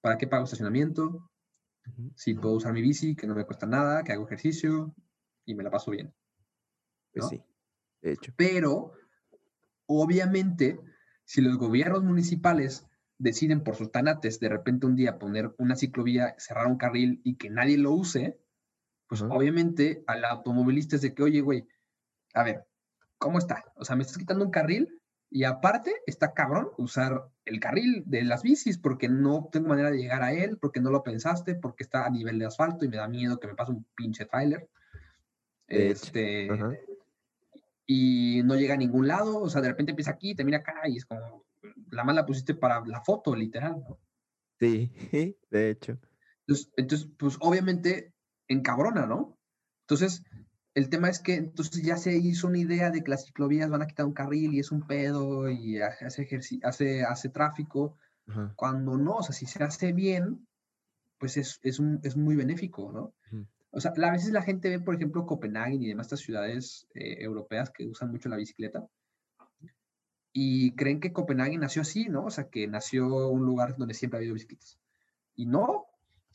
[0.00, 1.30] ¿Para qué pago estacionamiento?
[2.14, 4.94] Si puedo usar mi bici, que no me cuesta nada, que hago ejercicio
[5.44, 6.14] y me la paso bien.
[7.12, 7.42] Pues sí,
[8.00, 8.32] de hecho.
[8.34, 8.92] Pero,
[9.84, 10.80] obviamente,
[11.24, 12.86] si los gobiernos municipales
[13.22, 17.36] deciden por sus tanates de repente un día poner una ciclovía, cerrar un carril y
[17.36, 18.36] que nadie lo use,
[19.06, 21.68] pues obviamente al automovilista es de que, oye, güey,
[22.34, 22.66] a ver,
[23.18, 23.64] ¿cómo está?
[23.76, 28.24] O sea, me estás quitando un carril y aparte está cabrón usar el carril de
[28.24, 31.84] las bicis porque no tengo manera de llegar a él, porque no lo pensaste, porque
[31.84, 34.68] está a nivel de asfalto y me da miedo que me pase un pinche trailer.
[35.68, 36.48] Este,
[37.86, 40.96] y no llega a ningún lado, o sea, de repente empieza aquí, termina acá y
[40.96, 41.44] es como,
[41.92, 44.00] la mala pusiste para la foto, literal, ¿no?
[44.58, 44.90] Sí,
[45.50, 45.98] de hecho.
[46.76, 48.14] Entonces, pues obviamente
[48.48, 49.38] encabrona, ¿no?
[49.82, 50.24] Entonces,
[50.74, 53.82] el tema es que entonces ya se hizo una idea de que las ciclovías van
[53.82, 56.26] a quitar un carril y es un pedo y hace,
[56.62, 57.98] hace, hace tráfico,
[58.56, 60.46] cuando no, o sea, si se hace bien,
[61.18, 63.14] pues es, es, un, es muy benéfico, ¿no?
[63.70, 67.16] O sea, a veces la gente ve, por ejemplo, Copenhague y demás estas ciudades eh,
[67.22, 68.86] europeas que usan mucho la bicicleta
[70.32, 72.26] y creen que Copenhague nació así, ¿no?
[72.26, 74.78] O sea, que nació un lugar donde siempre ha habido bicicletas.
[75.34, 75.86] Y no,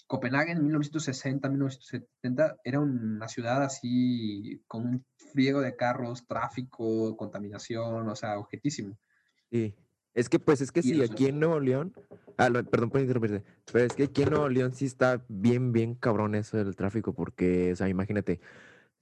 [0.05, 8.07] Copenhague en 1960, 1970 era una ciudad así con un friego de carros, tráfico, contaminación,
[8.07, 8.97] o sea, objetísimo.
[9.51, 9.75] Sí.
[10.13, 11.93] Es que, pues, es que sí, aquí en Nuevo León,
[12.37, 15.93] ah, perdón por interrumpirte, pero es que aquí en Nuevo León sí está bien, bien
[15.93, 18.39] cabrón eso del tráfico, porque, o sea, imagínate,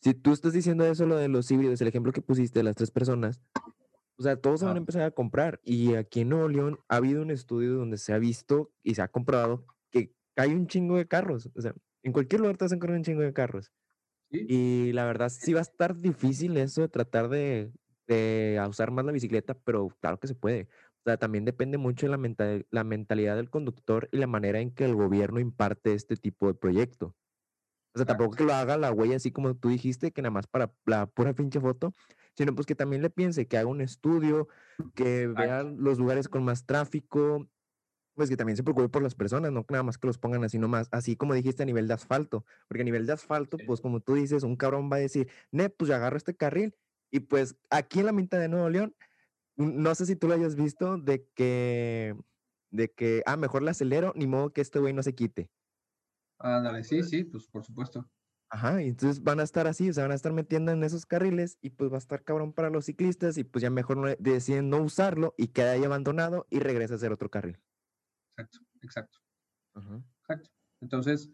[0.02, 2.76] si tú estás diciendo eso, lo de los híbridos, el ejemplo que pusiste de las
[2.76, 3.42] tres personas,
[4.18, 5.60] o sea, todos se van a empezar a comprar.
[5.64, 9.02] Y aquí en Nuevo León ha habido un estudio donde se ha visto y se
[9.02, 11.50] ha comprobado que hay un chingo de carros.
[11.56, 11.74] O sea,
[12.04, 13.72] en cualquier lugar te vas a encontrar un chingo de carros.
[14.30, 17.72] Y la verdad sí va a estar difícil eso de tratar de,
[18.08, 20.68] de, usar más la bicicleta, pero claro que se puede.
[21.00, 24.72] O sea, también depende mucho de la, la mentalidad del conductor y la manera en
[24.72, 27.16] que el gobierno imparte este tipo de proyecto.
[27.94, 30.48] O sea, tampoco que lo haga la huella así como tú dijiste, que nada más
[30.48, 31.94] para la pura pinche foto,
[32.36, 34.48] sino pues que también le piense, que haga un estudio,
[34.94, 37.50] que vea los lugares con más tráfico,
[38.16, 40.58] pues que también se preocupe por las personas, no nada más que los pongan así
[40.58, 44.00] nomás, así como dijiste a nivel de asfalto, porque a nivel de asfalto, pues como
[44.00, 46.76] tú dices, un cabrón va a decir, ne, pues yo agarro este carril,
[47.12, 48.96] y pues aquí en la mitad de Nuevo León,
[49.58, 52.16] no sé si tú lo hayas visto, de que,
[52.72, 55.50] de que, ah, mejor le acelero, ni modo que este güey no se quite.
[56.40, 58.10] Ándale, sí, sí, pues por supuesto.
[58.56, 61.06] Ajá, y entonces van a estar así, o sea, van a estar metiendo en esos
[61.06, 64.70] carriles y pues va a estar cabrón para los ciclistas y pues ya mejor deciden
[64.70, 67.60] no usarlo y queda ahí abandonado y regresa a hacer otro carril.
[68.38, 69.20] Exacto, exacto.
[70.22, 70.50] Exacto.
[70.80, 71.30] Entonces,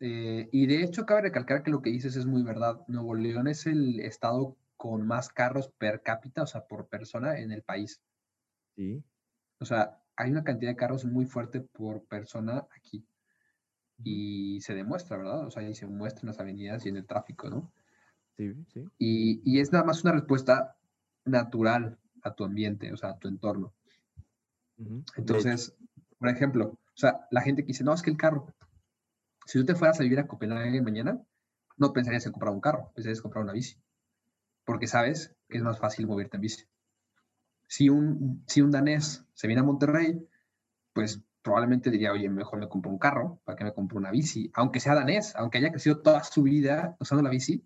[0.00, 2.80] eh, y de hecho cabe recalcar que lo que dices es muy verdad.
[2.88, 7.52] Nuevo León es el estado con más carros per cápita, o sea, por persona en
[7.52, 8.00] el país.
[8.76, 9.04] Sí.
[9.60, 13.06] O sea, hay una cantidad de carros muy fuerte por persona aquí
[14.04, 15.46] y se demuestra, ¿verdad?
[15.46, 17.72] O sea, y se muestra en las avenidas y en el tráfico, ¿no?
[18.36, 18.84] Sí, sí.
[18.98, 20.76] Y, y, es nada más una respuesta
[21.24, 23.72] natural a tu ambiente, o sea, a tu entorno.
[25.16, 25.74] Entonces,
[26.18, 28.46] por ejemplo, o sea, la gente que dice, no, es que el carro,
[29.46, 31.20] si tú te fueras a vivir a Copenhague mañana,
[31.76, 33.76] no pensarías en comprar un carro, pensarías en comprar una bici,
[34.64, 36.64] porque sabes que es más fácil moverte en bici.
[37.66, 40.26] Si un, si un danés se viene a Monterrey,
[40.92, 44.50] pues probablemente diría, oye, mejor me compro un carro, ¿para que me compro una bici?
[44.54, 47.64] Aunque sea danés, aunque haya crecido toda su vida usando la bici,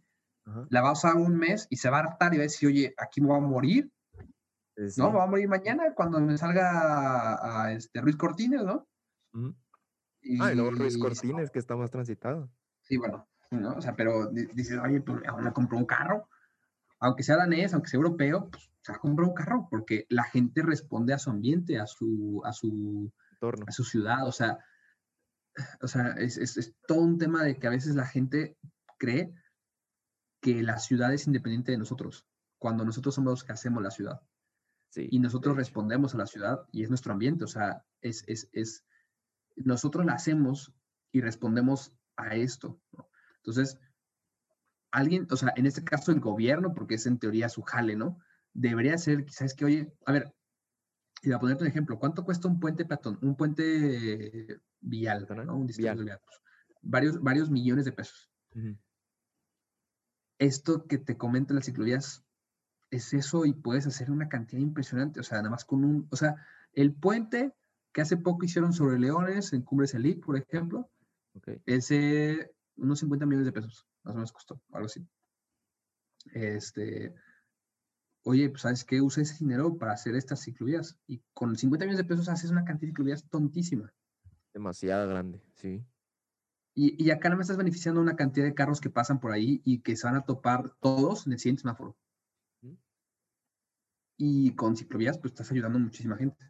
[0.69, 2.69] la va a usar un mes y se va a hartar y va a decir,
[2.69, 3.93] oye, aquí me voy a morir.
[4.97, 8.87] No, me voy a morir mañana cuando me salga a, este Ruiz Cortines, ¿no?
[10.23, 12.49] y, ah, y luego Ruiz Cortines, que está más transitado.
[12.83, 13.73] Sí, bueno, ¿no?
[13.73, 16.29] O sea, pero dices, oye, pues mejor me compro un carro.
[17.01, 20.23] Aunque sea danés, aunque sea europeo, pues se va a comprar un carro, porque la
[20.25, 24.59] gente responde a su ambiente, a su, a su, a su ciudad, o sea,
[25.83, 28.57] o sea es, es, todo un tema de que a veces la gente
[28.99, 29.35] cree
[30.41, 32.27] que la ciudad es independiente de nosotros,
[32.59, 34.21] cuando nosotros somos los que hacemos la ciudad.
[34.95, 38.85] y nosotros respondemos a la ciudad y es nuestro ambiente, o sea, es, es, es
[39.57, 40.73] nosotros la hacemos
[41.13, 42.81] y respondemos a esto.
[43.39, 43.79] Entonces,
[44.91, 48.19] alguien, o sea, en este caso el gobierno, porque es en teoría su jale, ¿no?
[48.53, 50.35] Debería ser, quizás que, oye, a ver,
[51.27, 53.19] y a ponerte un ejemplo, ¿cuánto cuesta un puente peatón?
[53.21, 55.57] Un puente vial, ¿no?
[55.57, 56.05] Un vial.
[56.05, 56.41] vial pues,
[56.83, 58.31] varios, varios millones de pesos.
[60.39, 62.25] Esto que te comenta las ciclovías
[62.91, 66.17] es eso y puedes hacer una cantidad impresionante, o sea, nada más con un, o
[66.17, 66.37] sea,
[66.73, 67.53] el puente
[67.93, 70.89] que hace poco hicieron sobre Leones en Cumbres Elite, por ejemplo,
[71.65, 75.05] ese unos 50 millones de pesos, más o menos costó, algo así.
[76.33, 77.15] Este,
[78.27, 81.99] oye, pues sabes qué, usa ese dinero para hacer estas ciclovías y con 50 millones
[81.99, 83.93] de pesos haces una cantidad de ciclovías tontísima.
[84.53, 85.85] Demasiado grande, sí.
[86.75, 89.63] Y, y acá no me estás beneficiando una cantidad de carros que pasan por ahí
[89.65, 91.97] y que se van a topar todos en el siguiente semáforo.
[94.19, 96.45] Y con ciclovías, pues estás ayudando a muchísima gente.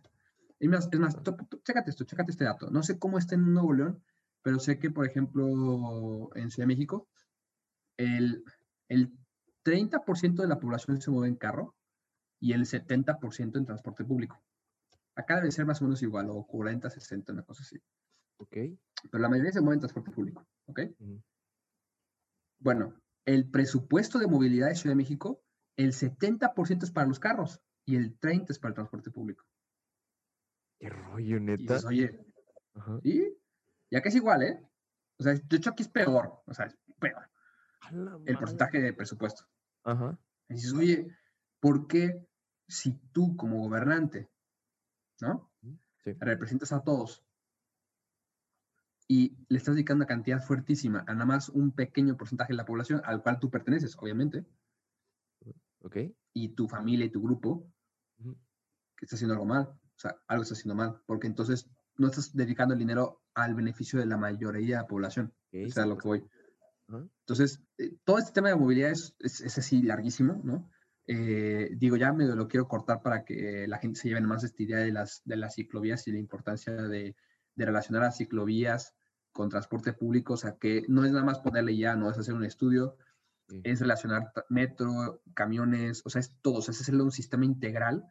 [0.58, 1.16] Es más, es más
[1.62, 2.70] chécate esto, chécate este dato.
[2.70, 4.02] No sé cómo está en Nuevo León,
[4.40, 7.08] pero sé que, por ejemplo, en Ciudad de México,
[7.98, 8.44] el,
[8.88, 9.12] el
[9.66, 11.74] 30% de la población se mueve en carro
[12.40, 14.40] y el 70% en transporte público.
[15.16, 17.76] Acá debe ser más o menos igual, o 40, 60, una cosa así.
[18.38, 18.56] Ok.
[19.10, 20.80] Pero la mayoría se mueve en transporte público, ¿ok?
[22.60, 25.42] Bueno, el presupuesto de movilidad de Ciudad de México,
[25.76, 29.44] el 70% es para los carros y el 30% es para el transporte público.
[30.78, 31.74] Qué rollo, Y neta.
[31.74, 32.26] dices, oye,
[32.74, 33.00] Ajá.
[33.02, 33.22] ¿y?
[33.90, 34.62] Ya que es igual, ¿eh?
[35.18, 37.30] O sea, de hecho aquí es peor, o sea, es peor
[37.90, 38.36] el madre.
[38.36, 39.44] porcentaje de presupuesto.
[39.86, 40.18] Ajá.
[40.48, 41.08] Y dices, oye,
[41.60, 42.26] ¿por qué
[42.68, 44.30] si tú como gobernante,
[45.20, 45.50] ¿no?
[46.02, 46.12] Sí.
[46.18, 47.24] Representas a todos
[49.08, 52.64] y le estás dedicando una cantidad fuertísima a nada más un pequeño porcentaje de la
[52.64, 54.44] población al cual tú perteneces, obviamente,
[55.80, 55.98] Ok.
[56.32, 57.72] y tu familia y tu grupo,
[58.18, 62.34] que está haciendo algo mal, o sea, algo está haciendo mal, porque entonces no estás
[62.34, 65.96] dedicando el dinero al beneficio de la mayoría de la población, o sea, a lo
[65.96, 66.28] que voy.
[66.88, 70.70] Entonces, eh, todo este tema de movilidad es, es, es así larguísimo, ¿no?
[71.08, 74.62] Eh, digo, ya medio lo quiero cortar para que la gente se lleve más esta
[74.62, 77.16] idea de las, de las ciclovías y la importancia de,
[77.54, 78.94] de relacionar las ciclovías
[79.32, 82.34] con transporte público, o sea, que no es nada más ponerle ya, no es hacer
[82.34, 82.96] un estudio,
[83.48, 83.60] Sí.
[83.62, 88.04] es relacionar metro, camiones, o sea, es todo, o sea, es hacerle un sistema integral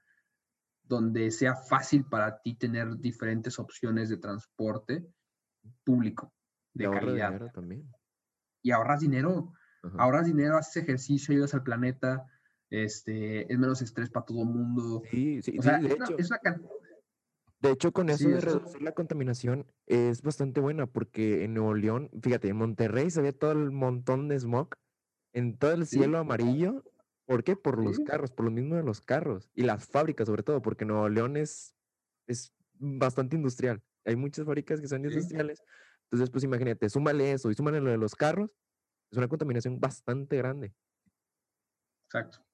[0.84, 5.06] donde sea fácil para ti tener diferentes opciones de transporte
[5.84, 6.34] público,
[6.74, 7.92] de calidad también.
[8.66, 9.54] Y ahorras dinero.
[9.84, 9.96] Ajá.
[10.00, 12.26] Ahorras dinero, haces ejercicio, ayudas al planeta,
[12.72, 15.04] este, es menos estrés para todo el mundo.
[15.12, 16.18] Sí, sí, O sí, sea, de es una, hecho.
[16.18, 16.66] es una can-
[17.60, 21.76] De hecho, con eso Sí, de reducir la contaminación es bastante buena porque en Nuevo
[21.76, 24.70] León, fíjate, en Monterrey se ve todo el montón de smog
[25.34, 26.84] en todo el cielo amarillo.
[27.28, 27.56] ¿Por qué?
[27.56, 30.86] Por los carros, por lo mismo de los carros y las fábricas sobre todo, porque
[30.86, 31.76] Nuevo León es,
[32.26, 33.84] es bastante industrial.
[34.06, 35.62] Hay muchas fábricas que son industriales.
[36.06, 38.52] Entonces, pues imagínate, súmale eso y súmale lo de los carros,
[39.12, 40.74] es una contaminación bastante grande.
[42.08, 42.46] Exacto.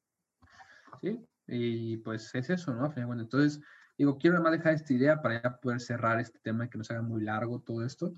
[1.01, 2.93] Sí, y pues es eso, ¿no?
[2.93, 3.19] Cuentas.
[3.19, 3.61] Entonces,
[3.97, 6.77] digo, quiero nada más dejar esta idea para ya poder cerrar este tema y que
[6.77, 8.13] no se haga muy largo todo esto.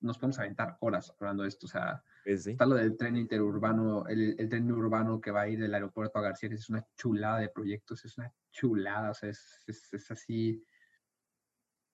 [0.00, 1.66] Nos podemos aventar horas hablando de esto.
[1.66, 2.52] O sea, Pues sí.
[2.52, 6.18] está lo del tren interurbano, el, el tren urbano que va a ir del aeropuerto
[6.18, 9.92] a García, que es una chulada de proyectos, es una chulada, o sea, es, es,
[9.92, 10.64] es así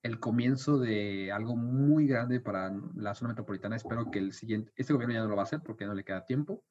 [0.05, 3.75] el comienzo de algo muy grande para la zona metropolitana.
[3.75, 6.05] Espero que el siguiente, este gobierno ya no lo va a hacer porque no le
[6.05, 6.63] queda tiempo,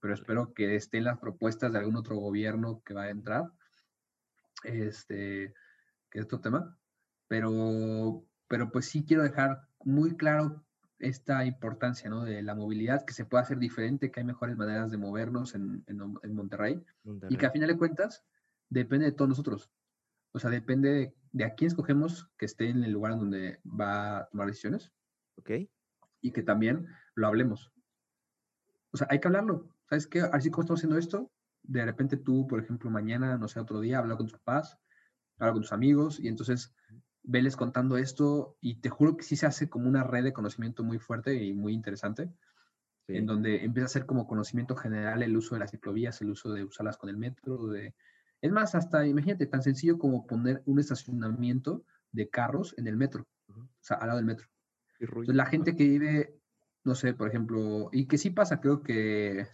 [0.00, 3.44] pero espero que estén las propuestas de algún otro gobierno que va a entrar,
[4.64, 5.54] este,
[6.10, 6.76] que es otro tema,
[7.28, 10.66] pero, pero pues sí quiero dejar muy claro
[10.98, 12.24] esta importancia, ¿no?
[12.24, 15.84] De la movilidad, que se puede hacer diferente, que hay mejores maneras de movernos en,
[15.86, 17.36] en, en Monterrey, y Monterrey.
[17.36, 18.24] que a final de cuentas
[18.68, 19.70] depende de todos nosotros.
[20.32, 23.60] O sea, depende de, de a quién escogemos que esté en el lugar en donde
[23.66, 24.92] va a tomar decisiones
[25.36, 25.50] Ok.
[26.20, 27.72] y que también lo hablemos.
[28.92, 29.68] O sea, hay que hablarlo.
[29.90, 30.20] ¿Sabes qué?
[30.20, 31.32] Así como estamos haciendo esto,
[31.64, 34.78] de repente tú, por ejemplo, mañana, no sé, otro día, habla con tus papás,
[35.38, 36.72] habla con tus amigos y entonces
[37.24, 40.84] veles contando esto y te juro que sí se hace como una red de conocimiento
[40.84, 42.30] muy fuerte y muy interesante,
[43.06, 43.16] Sí.
[43.16, 46.52] en donde empieza a ser como conocimiento general el uso de las ciclovías, el uso
[46.52, 47.94] de usarlas con el metro, de...
[48.44, 53.26] Es más, hasta imagínate, tan sencillo como poner un estacionamiento de carros en el metro,
[53.48, 54.46] o sea, al lado del metro.
[55.00, 56.38] Entonces, la gente que vive,
[56.84, 59.46] no sé, por ejemplo, y que sí pasa, creo que,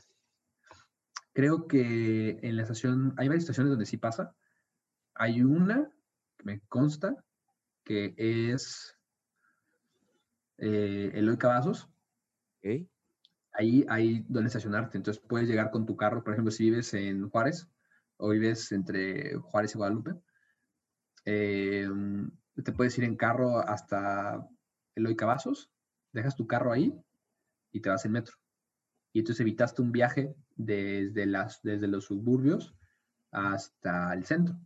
[1.32, 4.34] creo que en la estación, hay varias estaciones donde sí pasa.
[5.14, 5.88] Hay una,
[6.36, 7.14] que me consta,
[7.84, 8.98] que es
[10.58, 11.88] eh, Eloy Cavazos.
[12.58, 12.88] Ok.
[13.52, 14.98] Ahí hay donde estacionarte.
[14.98, 17.70] Entonces puedes llegar con tu carro, por ejemplo, si vives en Juárez
[18.20, 20.14] o vives entre Juárez y Guadalupe.
[21.24, 21.88] eh,
[22.62, 24.46] te puedes ir en carro hasta
[24.94, 25.70] Eloy Cavazos,
[26.12, 26.94] dejas tu carro ahí
[27.72, 28.36] y te vas en metro.
[29.12, 32.74] Y entonces evitaste un viaje desde, las, desde los suburbios
[33.30, 34.56] hasta el centro,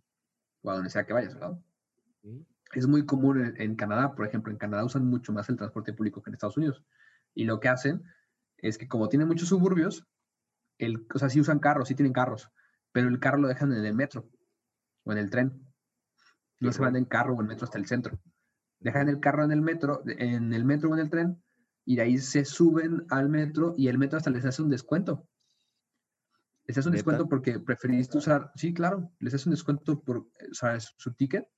[0.63, 1.59] o a donde sea que vayas, ¿verdad?
[2.73, 5.93] Es muy común en, en Canadá, por ejemplo, en Canadá usan mucho más el transporte
[5.93, 6.83] público que en Estados Unidos.
[7.35, 8.03] Y lo que hacen
[8.59, 10.07] es que como tienen muchos suburbios,
[10.79, 12.51] el, o sea, sí usan carros, sí tienen carros,
[12.95, 14.31] pero el carro lo dejan en el metro
[15.03, 15.67] o en el tren.
[16.61, 18.21] No se van en carro o en metro hasta el centro.
[18.79, 21.43] Dejan el carro en el metro, en el metro o en el tren,
[21.85, 25.29] y de ahí se suben al metro y el metro hasta les hace un descuento.
[26.67, 30.81] Les haces un descuento porque preferiste usar, sí, claro, les haces un descuento por o
[30.97, 31.49] su ticket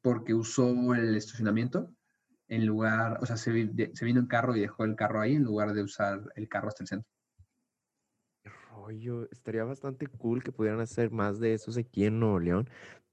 [0.00, 1.94] porque usó el estacionamiento
[2.48, 5.74] en lugar, o sea, se, vino en carro y dejó el carro ahí en lugar
[5.74, 7.10] de usar el carro hasta el centro.
[8.86, 12.68] Rollo, estaría bastante cool que pudieran hacer más de esos aquí en Nuevo León.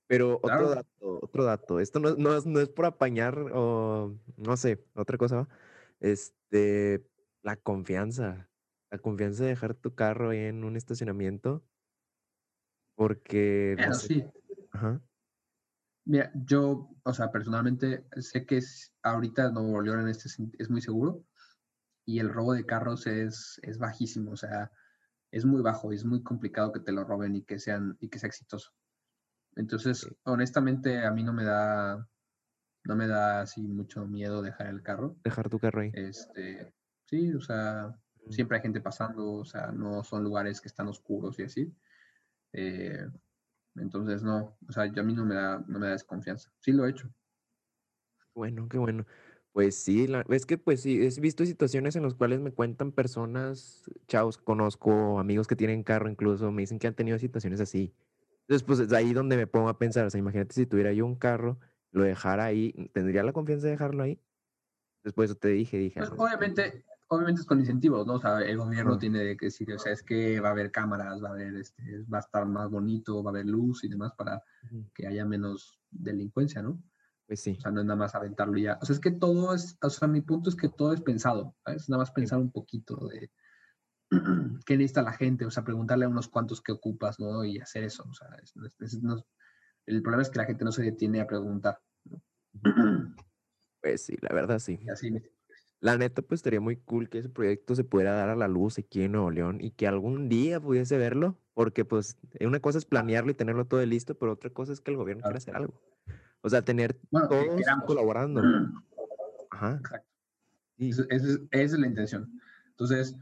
[0.08, 4.58] Pero otro dato, otro dato, esto no, no, es, no es por apañar o no
[4.58, 5.48] sé, otra cosa,
[6.00, 7.10] este,
[7.42, 8.50] la confianza,
[8.92, 11.64] la confianza de dejar tu carro ahí en un estacionamiento,
[12.96, 14.24] porque, sí.
[14.72, 15.02] Ajá.
[16.06, 20.82] Mira, yo, o sea, personalmente sé que es, ahorita Nuevo León en este es muy
[20.82, 21.26] seguro
[22.06, 24.70] y el robo de carros es, es bajísimo, o sea,
[25.34, 28.08] es muy bajo y es muy complicado que te lo roben y que sean y
[28.08, 28.72] que sea exitoso.
[29.56, 32.08] Entonces, honestamente, a mí no me da,
[32.84, 35.18] no me da así mucho miedo dejar el carro.
[35.24, 35.92] Dejar tu carro ahí.
[35.96, 36.72] Este,
[37.06, 37.88] sí, o sea,
[38.26, 38.32] mm.
[38.32, 41.76] siempre hay gente pasando, o sea, no son lugares que están oscuros y así.
[42.54, 43.08] Eh,
[43.76, 46.52] entonces, no, o sea, yo a mí no me da, no me da desconfianza.
[46.60, 47.12] Sí lo he hecho.
[48.36, 49.08] Bueno, qué bueno.
[49.54, 53.84] Pues sí, es que pues sí, he visto situaciones en las cuales me cuentan personas,
[54.08, 57.94] chavos, conozco amigos que tienen carro incluso, me dicen que han tenido situaciones así.
[58.42, 61.06] Entonces, pues es ahí donde me pongo a pensar, o sea, imagínate si tuviera yo
[61.06, 61.60] un carro,
[61.92, 64.20] lo dejara ahí, ¿tendría la confianza de dejarlo ahí?
[65.04, 66.00] Después te dije, dije.
[66.00, 68.16] Pues, obviamente, obviamente es con incentivos, ¿no?
[68.16, 71.24] O sea, el gobierno tiene que decir, o sea, es que va a haber cámaras,
[71.24, 74.14] va a haber, este, va a estar más bonito, va a haber luz y demás
[74.18, 74.42] para
[74.96, 76.82] que haya menos delincuencia, ¿no?
[77.34, 77.56] Pues sí.
[77.58, 78.78] O sea, no es nada más aventarlo ya.
[78.80, 81.56] O sea, es que todo es, o sea, mi punto es que todo es pensado,
[81.66, 83.32] Es nada más pensar un poquito de
[84.68, 87.44] qué necesita la gente, o sea, preguntarle a unos cuantos qué ocupas, ¿no?
[87.44, 88.28] Y hacer eso, o sea,
[89.88, 91.80] el problema es que la gente no se detiene a preguntar.
[93.82, 94.80] Pues sí, la verdad sí.
[94.94, 95.10] así
[95.80, 98.78] la neta, pues estaría muy cool que ese proyecto se pudiera dar a la luz
[98.78, 102.86] aquí en Nuevo León y que algún día pudiese verlo, porque pues una cosa es
[102.86, 105.82] planearlo y tenerlo todo listo, pero otra cosa es que el gobierno quiera hacer algo.
[106.44, 108.42] O sea, tener todos colaborando.
[109.50, 109.78] Ajá.
[109.78, 110.08] Exacto.
[110.78, 111.06] Esa,
[111.52, 112.40] es, la intención.
[112.68, 113.16] Entonces,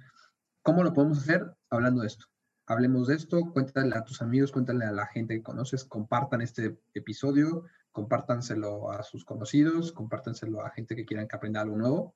[0.63, 1.55] ¿cómo lo podemos hacer?
[1.69, 2.25] Hablando de esto.
[2.65, 6.79] Hablemos de esto, cuéntale a tus amigos, cuéntale a la gente que conoces, compartan este
[6.93, 12.15] episodio, compártanselo a sus conocidos, compártanselo a gente que quieran que aprenda algo nuevo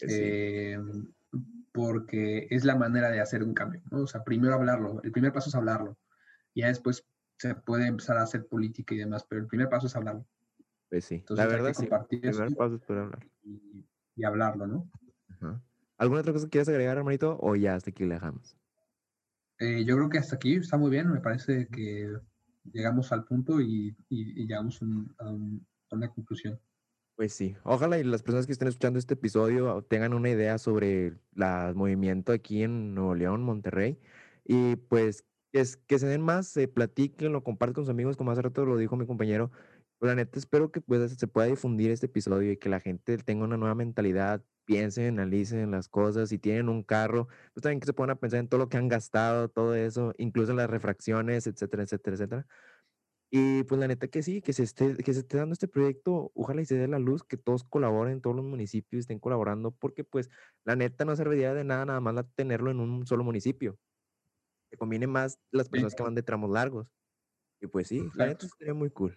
[0.00, 0.78] eh,
[1.72, 4.02] porque es la manera de hacer un cambio, ¿no?
[4.02, 5.98] O sea, primero hablarlo, el primer paso es hablarlo,
[6.52, 7.04] y ya después
[7.36, 10.26] se puede empezar a hacer política y demás, pero el primer paso es hablarlo.
[10.88, 13.26] Pues sí, la verdad sí, el primer paso es hablar.
[13.42, 14.90] Y, hablarlo, ¿no?
[15.96, 18.56] ¿Alguna otra cosa que quieras agregar, hermanito, o ya hasta aquí le dejamos?
[19.58, 22.12] Eh, yo creo que hasta aquí está muy bien, me parece que
[22.72, 24.80] llegamos al punto y, llegamos
[25.18, 25.30] a
[25.94, 26.60] una conclusión.
[27.16, 31.06] Pues sí, ojalá y las personas que estén escuchando este episodio tengan una idea sobre
[31.36, 34.00] el movimiento aquí en Nuevo León, Monterrey,
[34.44, 35.24] y pues
[35.60, 38.64] es, que se den más, se platiquen, lo compartan con sus amigos, como hace rato
[38.66, 39.50] lo dijo mi compañero.
[39.98, 43.16] Pues la neta espero que pues, se pueda difundir este episodio y que la gente
[43.18, 47.86] tenga una nueva mentalidad, piensen, analicen las cosas, si tienen un carro, pues también que
[47.86, 51.84] se pongan pensar en todo lo que han gastado, todo eso, incluso las refracciones, etcétera,
[51.84, 52.46] etcétera, etcétera
[53.36, 56.30] y pues la neta que sí, que se esté, que se esté dando este proyecto,
[56.36, 60.04] ojalá y se dé la luz, que todos colaboren, todos los municipios estén colaborando, porque
[60.04, 60.30] pues
[60.64, 63.76] la neta no serviría de nada nada más tenerlo en un solo municipio.
[64.74, 66.88] Que conviene más las personas que van de tramos largos.
[67.60, 69.16] Y pues sí, la neta sería muy cool.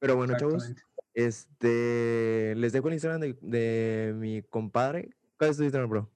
[0.00, 0.74] Pero bueno, chavos,
[1.14, 5.10] este, les dejo el Instagram de, mi compadre.
[5.38, 6.10] ¿Cuál es tu Instagram, bro?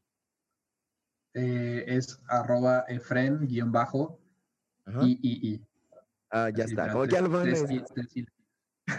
[1.35, 4.19] Eh, es arroba efren guion bajo
[5.03, 5.67] y, y, y.
[6.29, 6.91] Ah, ya está.
[6.91, 7.29] Como quiera,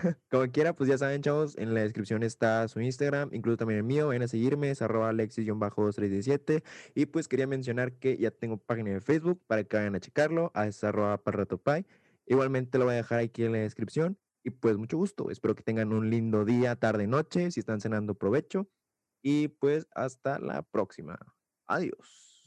[0.29, 3.83] Como quiera, pues ya saben, chavos, en la descripción está su Instagram, incluso también el
[3.83, 6.63] mío, ven a seguirme, es arroba alexis-317.
[6.95, 10.51] Y pues quería mencionar que ya tengo página de Facebook para que vayan a checarlo,
[10.65, 11.85] es arroba parratopay.
[12.25, 14.17] Igualmente lo voy a dejar aquí en la descripción.
[14.43, 18.15] Y pues mucho gusto, espero que tengan un lindo día, tarde, noche, si están cenando,
[18.15, 18.67] provecho.
[19.21, 21.19] Y pues hasta la próxima.
[21.67, 22.43] Adiós.